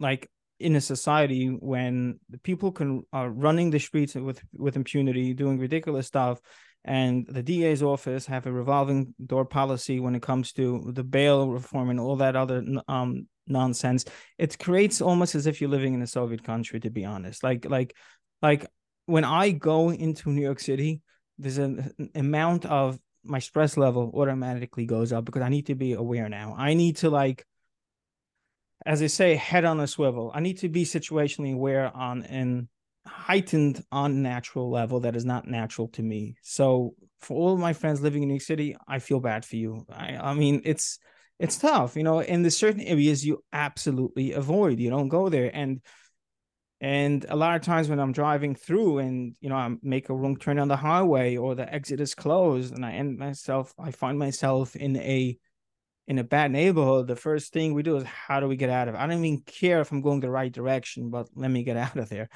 like 0.00 0.30
in 0.58 0.74
a 0.74 0.80
society 0.80 1.48
when 1.48 2.18
people 2.42 2.72
can 2.72 3.02
are 3.12 3.28
running 3.28 3.68
the 3.70 3.78
streets 3.78 4.14
with 4.14 4.40
with 4.54 4.76
impunity, 4.76 5.34
doing 5.34 5.58
ridiculous 5.58 6.06
stuff, 6.06 6.40
and 6.86 7.26
the 7.26 7.42
DA's 7.42 7.82
office 7.82 8.24
have 8.24 8.46
a 8.46 8.52
revolving 8.52 9.14
door 9.24 9.44
policy 9.44 10.00
when 10.00 10.14
it 10.14 10.22
comes 10.22 10.54
to 10.54 10.92
the 10.94 11.04
bail 11.04 11.50
reform 11.50 11.90
and 11.90 12.00
all 12.00 12.16
that 12.16 12.36
other 12.36 12.64
um 12.88 13.26
nonsense. 13.48 14.04
It 14.38 14.58
creates 14.58 15.00
almost 15.00 15.34
as 15.34 15.46
if 15.46 15.60
you're 15.60 15.70
living 15.70 15.94
in 15.94 16.02
a 16.02 16.06
Soviet 16.06 16.42
country, 16.44 16.80
to 16.80 16.90
be 16.90 17.04
honest. 17.04 17.42
Like, 17.42 17.64
like, 17.68 17.94
like 18.42 18.66
when 19.06 19.24
I 19.24 19.50
go 19.50 19.90
into 19.90 20.30
New 20.30 20.42
York 20.42 20.60
City, 20.60 21.02
there's 21.38 21.58
an, 21.58 21.92
amount 22.14 22.66
of 22.66 22.98
my 23.24 23.38
stress 23.38 23.76
level 23.76 24.10
automatically 24.14 24.86
goes 24.86 25.12
up 25.12 25.24
because 25.24 25.42
I 25.42 25.48
need 25.48 25.66
to 25.66 25.74
be 25.74 25.92
aware 25.92 26.28
now. 26.28 26.54
I 26.56 26.74
need 26.74 26.96
to 26.98 27.10
like, 27.10 27.44
as 28.86 29.02
I 29.02 29.06
say, 29.06 29.34
head 29.34 29.64
on 29.64 29.80
a 29.80 29.86
swivel. 29.86 30.30
I 30.34 30.40
need 30.40 30.58
to 30.58 30.68
be 30.68 30.84
situationally 30.84 31.54
aware 31.54 31.94
on 31.94 32.22
an 32.24 32.68
heightened 33.06 33.82
unnatural 33.90 34.70
level 34.70 35.00
that 35.00 35.16
is 35.16 35.24
not 35.24 35.46
natural 35.46 35.88
to 35.88 36.02
me. 36.02 36.36
So 36.42 36.94
for 37.20 37.36
all 37.36 37.56
my 37.56 37.72
friends 37.72 38.00
living 38.00 38.22
in 38.22 38.28
New 38.28 38.34
York 38.34 38.42
City, 38.42 38.76
I 38.86 38.98
feel 38.98 39.20
bad 39.20 39.44
for 39.44 39.56
you. 39.56 39.86
I, 39.90 40.16
I 40.16 40.34
mean, 40.34 40.62
it's 40.64 40.98
it's 41.38 41.56
tough, 41.58 41.96
you 41.96 42.02
know. 42.02 42.20
In 42.20 42.42
the 42.42 42.50
certain 42.50 42.80
areas 42.80 43.24
you 43.24 43.42
absolutely 43.52 44.32
avoid, 44.32 44.80
you 44.80 44.90
don't 44.90 45.08
go 45.08 45.28
there, 45.28 45.50
and 45.54 45.80
and 46.80 47.26
a 47.28 47.36
lot 47.36 47.56
of 47.56 47.62
times 47.62 47.88
when 47.88 47.98
I'm 47.98 48.12
driving 48.12 48.54
through 48.54 48.98
and 48.98 49.36
you 49.40 49.48
know 49.48 49.56
I 49.56 49.74
make 49.82 50.08
a 50.08 50.14
wrong 50.14 50.36
turn 50.36 50.58
on 50.58 50.68
the 50.68 50.76
highway 50.76 51.36
or 51.36 51.54
the 51.54 51.72
exit 51.72 52.00
is 52.00 52.14
closed, 52.14 52.74
and 52.74 52.84
I 52.84 52.92
end 52.92 53.18
myself, 53.18 53.72
I 53.78 53.90
find 53.92 54.18
myself 54.18 54.74
in 54.74 54.96
a 54.96 55.38
in 56.08 56.18
a 56.18 56.24
bad 56.24 56.50
neighborhood. 56.50 57.06
The 57.06 57.16
first 57.16 57.52
thing 57.52 57.74
we 57.74 57.82
do 57.82 57.96
is 57.96 58.04
how 58.04 58.40
do 58.40 58.48
we 58.48 58.56
get 58.56 58.70
out 58.70 58.88
of 58.88 58.94
it? 58.94 58.98
I 58.98 59.06
don't 59.06 59.24
even 59.24 59.42
care 59.42 59.80
if 59.80 59.92
I'm 59.92 60.02
going 60.02 60.20
the 60.20 60.30
right 60.30 60.52
direction, 60.52 61.10
but 61.10 61.28
let 61.36 61.50
me 61.50 61.62
get 61.62 61.76
out 61.84 61.96
of 61.96 62.08
there. 62.08 62.28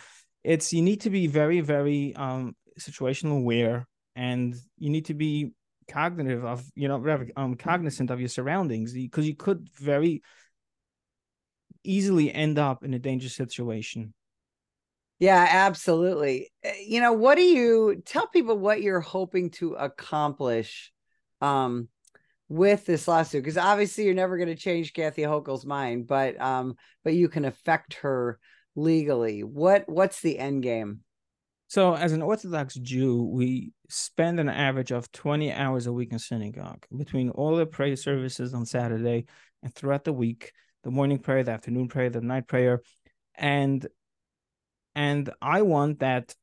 It's 0.45 0.73
you 0.73 0.83
need 0.83 1.03
to 1.03 1.11
be 1.11 1.27
very 1.27 1.61
very 1.61 2.15
um 2.15 2.55
situational 2.79 3.39
aware, 3.39 3.89
and 4.15 4.55
you 4.79 4.91
need 4.91 5.07
to 5.07 5.15
be 5.15 5.53
cognitive 5.89 6.45
of 6.45 6.65
you 6.75 6.89
know 6.89 6.99
rather 6.99 7.29
um 7.37 7.55
cognizant 7.55 8.11
of 8.11 8.21
your 8.21 8.29
surroundings 8.29 8.93
because 8.93 9.27
you 9.27 9.35
could 9.35 9.69
very 9.75 10.23
easily 11.85 12.33
end 12.33 12.59
up 12.59 12.85
in 12.85 12.95
a 12.95 12.99
dangerous 12.99 13.35
situation. 13.35 14.15
Yeah 15.19 15.47
absolutely. 15.51 16.51
Eh, 16.63 16.75
you 16.87 17.01
know 17.01 17.13
what 17.13 17.37
do 17.37 17.43
you 17.43 18.03
tell 18.05 18.27
people 18.27 18.59
what 18.59 18.83
you're 18.83 19.01
hoping 19.01 19.51
to 19.51 19.75
accomplish 19.75 20.93
um 21.41 21.89
with 22.49 22.85
this 22.85 23.09
lawsuit 23.09 23.43
because 23.43 23.57
obviously 23.57 24.05
you're 24.05 24.15
never 24.15 24.37
going 24.37 24.49
to 24.49 24.55
change 24.55 24.93
kathy 24.93 25.23
hochul's 25.23 25.65
mind 25.65 26.07
but 26.07 26.39
um 26.39 26.77
but 27.03 27.15
you 27.15 27.29
can 27.29 27.47
affect 27.47 27.95
her 27.95 28.39
legally. 28.75 29.43
What 29.43 29.89
what's 29.89 30.21
the 30.21 30.39
end 30.39 30.63
game 30.63 31.01
so, 31.73 31.95
as 31.97 32.13
an 32.13 32.21
Orthodox 32.21 32.75
Jew, 32.75 33.23
we 33.23 33.73
spend 33.89 34.39
an 34.39 34.51
average 34.51 34.91
of 34.91 35.11
20 35.11 35.51
hours 35.55 35.87
a 35.87 35.93
week 35.95 36.13
in 36.13 36.19
synagogue 36.19 36.85
between 36.95 37.31
all 37.31 37.57
the 37.57 37.65
prayer 37.65 37.97
services 37.97 38.53
on 38.53 38.67
Saturday 38.67 39.25
and 39.63 39.75
throughout 39.75 40.05
the 40.05 40.13
week 40.13 40.53
the 40.83 40.91
morning 40.91 41.19
prayer, 41.19 41.43
the 41.43 41.53
afternoon 41.53 41.89
prayer, 41.89 42.11
the 42.11 42.21
night 42.21 42.47
prayer. 42.47 42.83
And 43.35 43.87
and 44.95 45.31
I 45.41 45.63
want 45.63 46.01
that, 46.01 46.35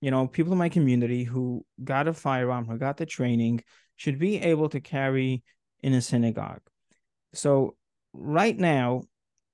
you 0.00 0.10
know, 0.10 0.26
people 0.26 0.54
in 0.54 0.58
my 0.58 0.70
community 0.70 1.22
who 1.22 1.64
got 1.84 2.08
a 2.08 2.12
firearm, 2.12 2.66
who 2.66 2.78
got 2.78 2.96
the 2.96 3.06
training, 3.06 3.62
should 3.94 4.18
be 4.18 4.40
able 4.40 4.70
to 4.70 4.80
carry 4.80 5.44
in 5.84 5.94
a 5.94 6.00
synagogue. 6.00 6.62
So 7.32 7.76
right 8.12 8.58
now, 8.58 9.02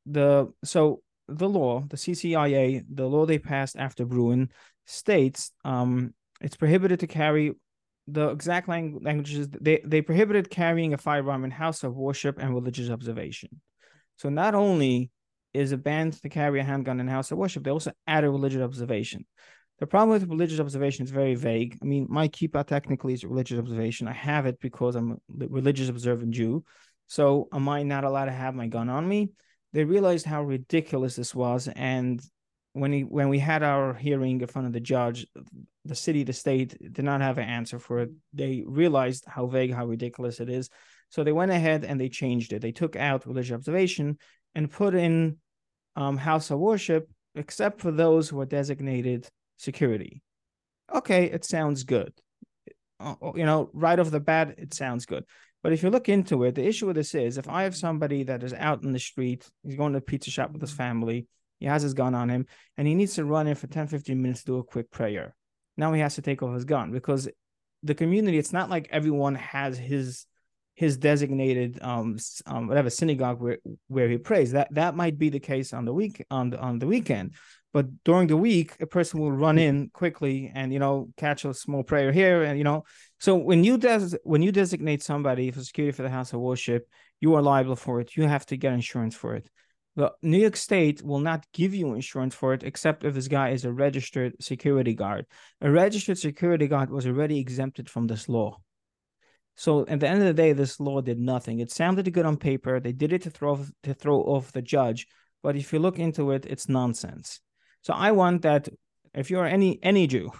the 0.06 0.50
so 0.64 1.02
the 1.28 1.48
law, 1.48 1.80
the 1.80 1.98
CCIA, 1.98 2.84
the 2.88 3.06
law 3.06 3.26
they 3.26 3.38
passed 3.38 3.76
after 3.76 4.04
Bruen 4.06 4.48
states 4.84 5.50
um, 5.64 6.14
it's 6.40 6.56
prohibited 6.56 7.00
to 7.00 7.06
carry 7.06 7.54
the 8.06 8.28
exact 8.28 8.68
lang- 8.68 9.00
languages 9.02 9.48
they, 9.48 9.80
they 9.84 10.02
prohibited 10.02 10.50
carrying 10.50 10.92
a 10.92 10.98
firearm 10.98 11.44
in 11.44 11.50
house 11.50 11.84
of 11.84 11.96
worship 11.96 12.38
and 12.38 12.54
religious 12.54 12.90
observation. 12.90 13.48
So 14.16 14.28
not 14.28 14.54
only 14.54 15.10
is 15.54 15.72
it 15.72 15.82
banned 15.82 16.20
to 16.20 16.28
carry 16.28 16.60
a 16.60 16.64
handgun 16.64 17.00
in 17.00 17.08
house 17.08 17.30
of 17.30 17.38
worship 17.38 17.64
they 17.64 17.70
also 17.70 17.92
add 18.06 18.24
a 18.24 18.30
religious 18.30 18.62
observation. 18.62 19.24
The 19.80 19.86
problem 19.86 20.10
with 20.10 20.28
religious 20.28 20.60
observation 20.60 21.04
is 21.04 21.10
very 21.10 21.34
vague. 21.34 21.78
I 21.82 21.86
mean 21.86 22.06
my 22.10 22.28
kippah 22.28 22.66
technically 22.66 23.14
is 23.14 23.24
religious 23.24 23.58
observation. 23.58 24.06
I 24.06 24.12
have 24.12 24.46
it 24.46 24.60
because 24.60 24.96
i'm 24.96 25.12
a 25.12 25.16
religious 25.48 25.88
observant 25.88 26.32
jew. 26.32 26.64
So 27.06 27.48
am 27.52 27.68
i 27.68 27.82
not 27.82 28.04
allowed 28.04 28.26
to 28.26 28.32
have 28.32 28.54
my 28.54 28.66
gun 28.66 28.90
on 28.90 29.08
me? 29.08 29.30
They 29.72 29.84
realized 29.84 30.26
how 30.26 30.42
ridiculous 30.42 31.16
this 31.16 31.34
was 31.34 31.68
and 31.68 32.22
when 32.74 32.92
he 32.92 33.02
when 33.02 33.28
we 33.28 33.38
had 33.38 33.62
our 33.62 33.94
hearing 33.94 34.40
in 34.40 34.46
front 34.48 34.66
of 34.66 34.72
the 34.72 34.80
judge, 34.80 35.26
the 35.84 35.94
city, 35.94 36.24
the 36.24 36.32
state 36.32 36.76
did 36.92 37.04
not 37.04 37.20
have 37.20 37.38
an 37.38 37.48
answer 37.48 37.78
for 37.78 38.00
it. 38.00 38.10
They 38.32 38.64
realized 38.66 39.24
how 39.26 39.46
vague, 39.46 39.72
how 39.72 39.86
ridiculous 39.86 40.40
it 40.40 40.50
is. 40.50 40.68
So 41.08 41.22
they 41.22 41.32
went 41.32 41.52
ahead 41.52 41.84
and 41.84 42.00
they 42.00 42.08
changed 42.08 42.52
it. 42.52 42.60
They 42.60 42.72
took 42.72 42.96
out 42.96 43.26
religious 43.26 43.54
observation 43.54 44.18
and 44.56 44.70
put 44.70 44.94
in 44.94 45.36
um, 45.94 46.16
house 46.16 46.50
of 46.50 46.58
worship, 46.58 47.08
except 47.36 47.80
for 47.80 47.92
those 47.92 48.28
who 48.28 48.40
are 48.40 48.46
designated 48.46 49.28
security. 49.56 50.20
Okay, 50.92 51.26
it 51.26 51.44
sounds 51.44 51.84
good. 51.84 52.12
Uh, 52.98 53.14
uh, 53.22 53.32
you 53.36 53.46
know, 53.46 53.70
right 53.72 54.00
off 54.00 54.10
the 54.10 54.18
bat, 54.18 54.56
it 54.58 54.74
sounds 54.74 55.06
good. 55.06 55.24
But 55.62 55.72
if 55.72 55.84
you 55.84 55.90
look 55.90 56.08
into 56.08 56.42
it, 56.42 56.56
the 56.56 56.66
issue 56.66 56.88
with 56.88 56.96
this 56.96 57.14
is 57.14 57.38
if 57.38 57.48
I 57.48 57.62
have 57.62 57.76
somebody 57.76 58.24
that 58.24 58.42
is 58.42 58.52
out 58.52 58.82
in 58.82 58.90
the 58.90 58.98
street, 58.98 59.48
he's 59.62 59.76
going 59.76 59.92
to 59.92 59.98
a 59.98 60.02
pizza 60.02 60.30
shop 60.32 60.50
with 60.52 60.60
his 60.60 60.72
family, 60.72 61.28
he 61.64 61.68
has 61.68 61.80
his 61.80 61.94
gun 61.94 62.14
on 62.14 62.28
him, 62.28 62.44
and 62.76 62.86
he 62.86 62.94
needs 62.94 63.14
to 63.14 63.24
run 63.24 63.46
in 63.46 63.54
for 63.54 63.66
10, 63.66 63.86
15 63.86 64.20
minutes 64.20 64.40
to 64.40 64.46
do 64.46 64.58
a 64.58 64.64
quick 64.64 64.90
prayer. 64.90 65.34
Now 65.78 65.94
he 65.94 66.00
has 66.02 66.16
to 66.16 66.22
take 66.22 66.42
off 66.42 66.52
his 66.52 66.66
gun 66.66 66.92
because 66.92 67.26
the 67.82 67.94
community, 67.94 68.36
it's 68.36 68.52
not 68.52 68.68
like 68.68 68.86
everyone 68.90 69.36
has 69.36 69.78
his 69.78 70.26
his 70.74 70.98
designated 70.98 71.78
um, 71.80 72.18
um 72.46 72.66
whatever 72.66 72.90
synagogue 72.90 73.40
where 73.40 73.56
where 73.88 74.10
he 74.10 74.18
prays. 74.18 74.52
That 74.52 74.74
that 74.74 74.94
might 74.94 75.18
be 75.18 75.30
the 75.30 75.40
case 75.40 75.72
on 75.72 75.86
the 75.86 75.94
week 75.94 76.22
on 76.30 76.50
the 76.50 76.60
on 76.60 76.80
the 76.80 76.86
weekend. 76.86 77.32
But 77.72 77.86
during 78.04 78.26
the 78.28 78.36
week, 78.36 78.76
a 78.80 78.86
person 78.86 79.20
will 79.20 79.32
run 79.32 79.56
in 79.56 79.88
quickly 79.94 80.52
and 80.54 80.70
you 80.70 80.78
know 80.78 81.08
catch 81.16 81.46
a 81.46 81.54
small 81.54 81.82
prayer 81.82 82.12
here, 82.12 82.42
and 82.42 82.58
you 82.58 82.64
know. 82.64 82.84
So 83.20 83.36
when 83.36 83.64
you 83.64 83.78
des- 83.78 84.18
when 84.24 84.42
you 84.42 84.52
designate 84.52 85.02
somebody 85.02 85.50
for 85.50 85.60
security 85.60 85.96
for 85.96 86.02
the 86.02 86.10
house 86.10 86.34
of 86.34 86.40
worship, 86.40 86.86
you 87.22 87.34
are 87.36 87.40
liable 87.42 87.76
for 87.76 88.02
it. 88.02 88.16
You 88.16 88.28
have 88.28 88.44
to 88.46 88.58
get 88.58 88.74
insurance 88.74 89.14
for 89.14 89.34
it 89.34 89.48
the 89.96 90.12
New 90.22 90.38
York 90.38 90.56
State 90.56 91.02
will 91.02 91.20
not 91.20 91.46
give 91.52 91.74
you 91.74 91.94
insurance 91.94 92.34
for 92.34 92.52
it 92.52 92.62
except 92.62 93.04
if 93.04 93.14
this 93.14 93.28
guy 93.28 93.50
is 93.50 93.64
a 93.64 93.72
registered 93.72 94.34
security 94.40 94.94
guard. 94.94 95.26
A 95.60 95.70
registered 95.70 96.18
security 96.18 96.66
guard 96.66 96.90
was 96.90 97.06
already 97.06 97.38
exempted 97.38 97.88
from 97.88 98.06
this 98.06 98.28
law. 98.28 98.58
So 99.56 99.86
at 99.86 100.00
the 100.00 100.08
end 100.08 100.20
of 100.20 100.26
the 100.26 100.34
day, 100.34 100.52
this 100.52 100.80
law 100.80 101.00
did 101.00 101.20
nothing. 101.20 101.60
It 101.60 101.70
sounded 101.70 102.12
good 102.12 102.26
on 102.26 102.36
paper. 102.36 102.80
They 102.80 102.92
did 102.92 103.12
it 103.12 103.22
to 103.22 103.30
throw 103.30 103.52
off, 103.52 103.70
to 103.84 103.94
throw 103.94 104.20
off 104.20 104.50
the 104.50 104.62
judge, 104.62 105.06
but 105.42 105.54
if 105.54 105.72
you 105.72 105.78
look 105.78 105.98
into 105.98 106.32
it, 106.32 106.44
it's 106.46 106.68
nonsense. 106.68 107.40
So 107.82 107.94
I 107.94 108.12
want 108.12 108.42
that 108.42 108.68
if 109.14 109.30
you're 109.30 109.46
any 109.46 109.78
any 109.82 110.08
Jew, 110.08 110.32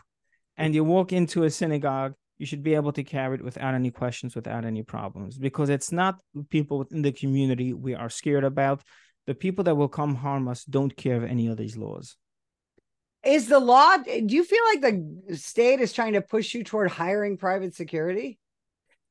and 0.57 0.75
you 0.75 0.85
walk 0.85 1.12
into 1.12 1.45
a 1.45 1.51
synagogue, 1.51 2.14
you 2.38 2.47
should 2.47 2.62
be 2.62 2.75
able 2.75 2.93
to 2.93 3.05
carry 3.05 3.37
it 3.37 3.45
without 3.45 3.75
any 3.75 3.90
questions, 3.90 4.35
without 4.35 4.64
any 4.64 4.83
problems, 4.83 5.38
because 5.38 5.69
it's 5.69 5.93
not 5.93 6.17
people 6.51 6.79
within 6.79 7.03
the 7.03 7.12
community 7.12 7.73
we 7.73 7.95
are 7.95 8.09
scared 8.09 8.45
about 8.45 8.83
the 9.27 9.35
people 9.35 9.65
that 9.65 9.77
will 9.77 9.89
come 9.89 10.15
harm 10.15 10.49
us 10.49 10.65
don't 10.65 10.97
care 10.97 11.17
of 11.17 11.25
any 11.25 11.47
of 11.47 11.57
these 11.57 11.77
laws. 11.77 12.17
Is 13.25 13.49
the 13.49 13.59
law, 13.59 13.97
do 13.97 14.35
you 14.35 14.45
feel 14.45 14.65
like 14.65 14.81
the 14.83 15.37
state 15.37 15.81
is 15.81 15.93
trying 15.93 16.13
to 16.13 16.21
push 16.21 16.53
you 16.53 16.63
toward 16.63 16.91
hiring 16.91 17.39
private 17.39 17.75
security? 17.75 18.39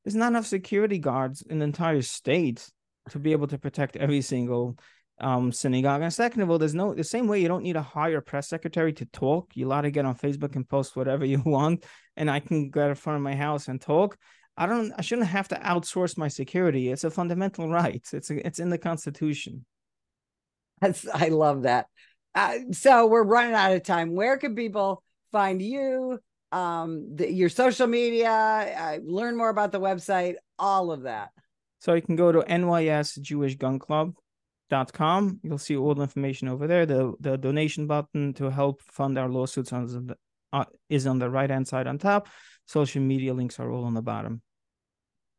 There's 0.04 0.14
not 0.14 0.28
enough 0.28 0.46
security 0.46 0.98
guards 0.98 1.42
in 1.42 1.58
the 1.58 1.64
entire 1.64 2.02
state 2.02 2.68
to 3.10 3.18
be 3.18 3.32
able 3.32 3.48
to 3.48 3.58
protect 3.58 3.96
every 3.96 4.20
single 4.20 4.76
um, 5.18 5.52
synagogue. 5.52 6.02
And 6.02 6.12
second 6.12 6.42
of 6.42 6.50
all, 6.50 6.58
there's 6.58 6.74
no 6.74 6.94
the 6.94 7.04
same 7.04 7.26
way 7.26 7.40
you 7.40 7.48
don't 7.48 7.62
need 7.62 7.74
to 7.74 7.82
hire 7.82 8.18
a 8.18 8.22
press 8.22 8.48
secretary 8.48 8.92
to 8.94 9.06
talk. 9.06 9.50
You're 9.54 9.66
allowed 9.66 9.82
to 9.82 9.90
get 9.90 10.04
on 10.04 10.16
Facebook 10.16 10.56
and 10.56 10.68
post 10.68 10.96
whatever 10.96 11.24
you 11.32 11.42
want, 11.44 11.84
and 12.16 12.30
I 12.30 12.40
can 12.40 12.70
get 12.70 12.88
in 12.88 12.94
front 12.94 13.16
of 13.16 13.22
my 13.22 13.34
house 13.34 13.68
and 13.68 13.80
talk. 13.80 14.16
I 14.56 14.66
don't 14.66 14.92
I 14.96 15.02
shouldn't 15.02 15.28
have 15.28 15.48
to 15.48 15.56
outsource 15.56 16.16
my 16.16 16.28
security. 16.28 16.90
It's 16.90 17.04
a 17.04 17.10
fundamental 17.10 17.68
right. 17.70 18.06
It's 18.12 18.30
a, 18.30 18.46
it's 18.46 18.58
in 18.58 18.70
the 18.70 18.78
Constitution. 18.78 19.64
That's 20.84 21.08
I 21.08 21.28
love 21.28 21.62
that. 21.62 21.86
Uh, 22.34 22.58
so 22.72 23.06
we're 23.06 23.24
running 23.24 23.54
out 23.54 23.72
of 23.72 23.82
time. 23.84 24.14
Where 24.14 24.36
can 24.36 24.54
people 24.54 25.02
find 25.32 25.62
you? 25.62 26.18
Um, 26.52 27.16
the, 27.16 27.32
your 27.32 27.48
social 27.48 27.86
media, 27.86 28.30
uh, 28.30 28.98
learn 29.02 29.34
more 29.36 29.48
about 29.48 29.72
the 29.72 29.80
website, 29.80 30.34
all 30.58 30.92
of 30.92 31.04
that. 31.04 31.30
So 31.80 31.94
you 31.94 32.02
can 32.02 32.16
go 32.16 32.32
to 32.32 32.40
nysjewishgunclub.com. 32.40 35.40
You'll 35.42 35.58
see 35.58 35.76
all 35.76 35.94
the 35.94 36.02
information 36.02 36.48
over 36.48 36.66
there. 36.66 36.84
The 36.84 37.14
the 37.18 37.38
donation 37.38 37.86
button 37.86 38.34
to 38.34 38.50
help 38.50 38.82
fund 38.82 39.16
our 39.18 39.30
lawsuits 39.30 39.72
on 39.72 39.86
the, 39.86 40.18
uh, 40.52 40.66
is 40.90 41.06
on 41.06 41.18
the 41.18 41.30
right 41.30 41.48
hand 41.48 41.66
side 41.66 41.86
on 41.86 41.96
top. 41.98 42.28
Social 42.66 43.00
media 43.00 43.32
links 43.32 43.58
are 43.58 43.70
all 43.70 43.84
on 43.84 43.94
the 43.94 44.02
bottom. 44.02 44.42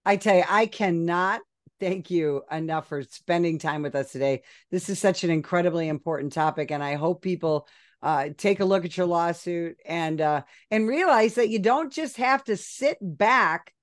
I 0.06 0.16
tell 0.18 0.38
you, 0.38 0.44
I 0.48 0.66
cannot 0.66 1.42
thank 1.80 2.10
you 2.10 2.44
enough 2.52 2.88
for 2.88 3.04
spending 3.04 3.60
time 3.60 3.82
with 3.82 3.96
us 3.96 4.12
today. 4.12 4.44
This 4.72 4.90
is 4.90 5.00
such 5.00 5.24
an 5.24 5.30
incredibly 5.30 5.88
important 5.88 6.34
topic, 6.34 6.72
and 6.72 6.84
I 6.84 6.96
hope 6.96 7.22
people 7.22 7.68
uh, 8.02 8.30
take 8.38 8.60
a 8.60 8.66
look 8.66 8.86
at 8.86 8.98
your 8.98 9.08
lawsuit 9.08 9.78
and 9.86 10.22
uh, 10.22 10.44
and 10.70 10.88
realize 10.88 11.36
that 11.36 11.50
you 11.50 11.60
don't 11.60 11.92
just 11.92 12.18
have 12.18 12.44
to 12.46 12.58
sit 12.58 12.98
back 13.02 13.74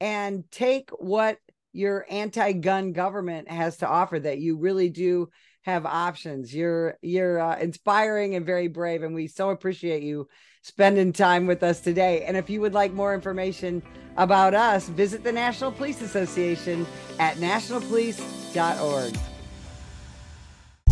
and 0.00 0.44
take 0.50 0.90
what 0.90 1.38
your 1.72 2.04
anti-gun 2.10 2.92
government 2.92 3.50
has 3.50 3.78
to 3.78 3.88
offer. 3.88 4.18
That 4.18 4.38
you 4.38 4.58
really 4.58 4.90
do 4.90 5.30
have 5.62 5.86
options. 5.86 6.54
You're 6.54 6.98
you're 7.02 7.40
uh, 7.40 7.58
inspiring 7.58 8.34
and 8.34 8.44
very 8.44 8.68
brave, 8.68 9.02
and 9.02 9.14
we 9.14 9.28
so 9.28 9.50
appreciate 9.50 10.02
you 10.02 10.28
spending 10.62 11.12
time 11.12 11.46
with 11.46 11.62
us 11.62 11.80
today. 11.80 12.24
And 12.24 12.36
if 12.36 12.50
you 12.50 12.60
would 12.60 12.74
like 12.74 12.92
more 12.92 13.14
information 13.14 13.82
about 14.16 14.54
us, 14.54 14.88
visit 14.88 15.22
the 15.24 15.32
National 15.32 15.72
Police 15.72 16.02
Association 16.02 16.86
at 17.18 17.36
nationalpolice.org. 17.36 19.16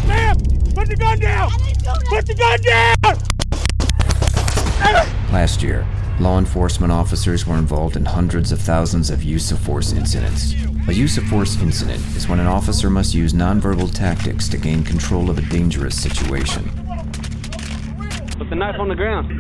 Ma'am, 0.07 0.37
put 0.75 0.89
the 0.89 0.97
gun 0.97 1.19
down! 1.19 1.51
Put 2.09 2.27
the 2.27 2.35
gun 2.35 2.61
down! 2.63 3.19
Last 5.33 5.63
year, 5.63 5.87
law 6.21 6.39
enforcement 6.39 6.91
officers 6.93 7.47
were 7.47 7.59
involved 7.59 7.97
in 7.97 8.05
hundreds 8.05 8.53
of 8.53 8.61
thousands 8.61 9.11
of 9.11 9.23
use 9.23 9.53
of 9.53 9.59
force 9.59 9.93
incidents. 9.93 10.55
A 10.89 10.95
use 10.95 11.19
of 11.19 11.25
force 11.25 11.61
incident 11.61 12.01
is 12.17 12.27
when 12.29 12.41
an 12.41 12.47
officer 12.47 12.89
must 12.89 13.15
use 13.15 13.35
nonverbal 13.35 13.95
tactics 13.95 14.49
to 14.49 14.57
gain 14.57 14.83
control 14.83 15.29
of 15.29 15.37
a 15.37 15.43
dangerous 15.43 16.01
situation. 16.01 16.71
Put 18.39 18.51
the 18.51 18.57
knife 18.57 18.79
on 18.79 18.89
the 18.89 18.95
ground. 18.95 19.33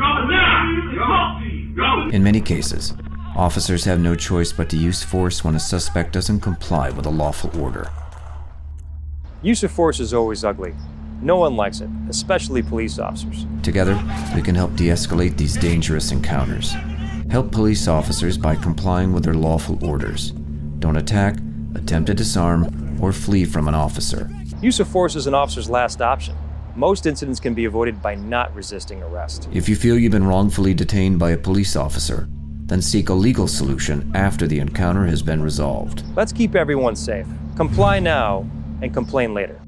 In 2.12 2.24
many 2.24 2.40
cases, 2.40 2.94
officers 3.36 3.84
have 3.84 4.00
no 4.00 4.16
choice 4.16 4.52
but 4.52 4.68
to 4.70 4.76
use 4.76 5.04
force 5.04 5.44
when 5.44 5.54
a 5.54 5.60
suspect 5.60 6.12
doesn't 6.12 6.40
comply 6.40 6.90
with 6.90 7.06
a 7.06 7.10
lawful 7.10 7.56
order. 7.60 7.88
Use 9.40 9.62
of 9.62 9.70
force 9.70 10.00
is 10.00 10.12
always 10.12 10.44
ugly. 10.44 10.74
No 11.22 11.36
one 11.36 11.54
likes 11.54 11.80
it, 11.80 11.88
especially 12.08 12.60
police 12.60 12.98
officers. 12.98 13.46
Together, 13.62 13.94
we 14.34 14.42
can 14.42 14.56
help 14.56 14.74
de 14.74 14.88
escalate 14.88 15.36
these 15.36 15.56
dangerous 15.56 16.10
encounters. 16.10 16.74
Help 17.30 17.52
police 17.52 17.86
officers 17.86 18.36
by 18.36 18.56
complying 18.56 19.12
with 19.12 19.22
their 19.22 19.34
lawful 19.34 19.84
orders. 19.84 20.32
Don't 20.80 20.96
attack, 20.96 21.36
attempt 21.76 22.08
to 22.08 22.14
disarm, 22.14 22.98
or 23.00 23.12
flee 23.12 23.44
from 23.44 23.68
an 23.68 23.74
officer. 23.76 24.28
Use 24.60 24.80
of 24.80 24.88
force 24.88 25.14
is 25.14 25.28
an 25.28 25.34
officer's 25.34 25.70
last 25.70 26.02
option. 26.02 26.34
Most 26.78 27.06
incidents 27.06 27.40
can 27.40 27.54
be 27.54 27.64
avoided 27.64 28.00
by 28.00 28.14
not 28.14 28.54
resisting 28.54 29.02
arrest. 29.02 29.48
If 29.52 29.68
you 29.68 29.74
feel 29.74 29.98
you've 29.98 30.12
been 30.12 30.24
wrongfully 30.24 30.74
detained 30.74 31.18
by 31.18 31.32
a 31.32 31.36
police 31.36 31.74
officer, 31.74 32.28
then 32.66 32.80
seek 32.80 33.08
a 33.08 33.14
legal 33.14 33.48
solution 33.48 34.08
after 34.14 34.46
the 34.46 34.60
encounter 34.60 35.04
has 35.04 35.20
been 35.20 35.42
resolved. 35.42 36.04
Let's 36.14 36.32
keep 36.32 36.54
everyone 36.54 36.94
safe. 36.94 37.26
Comply 37.56 37.98
now 37.98 38.48
and 38.80 38.94
complain 38.94 39.34
later. 39.34 39.60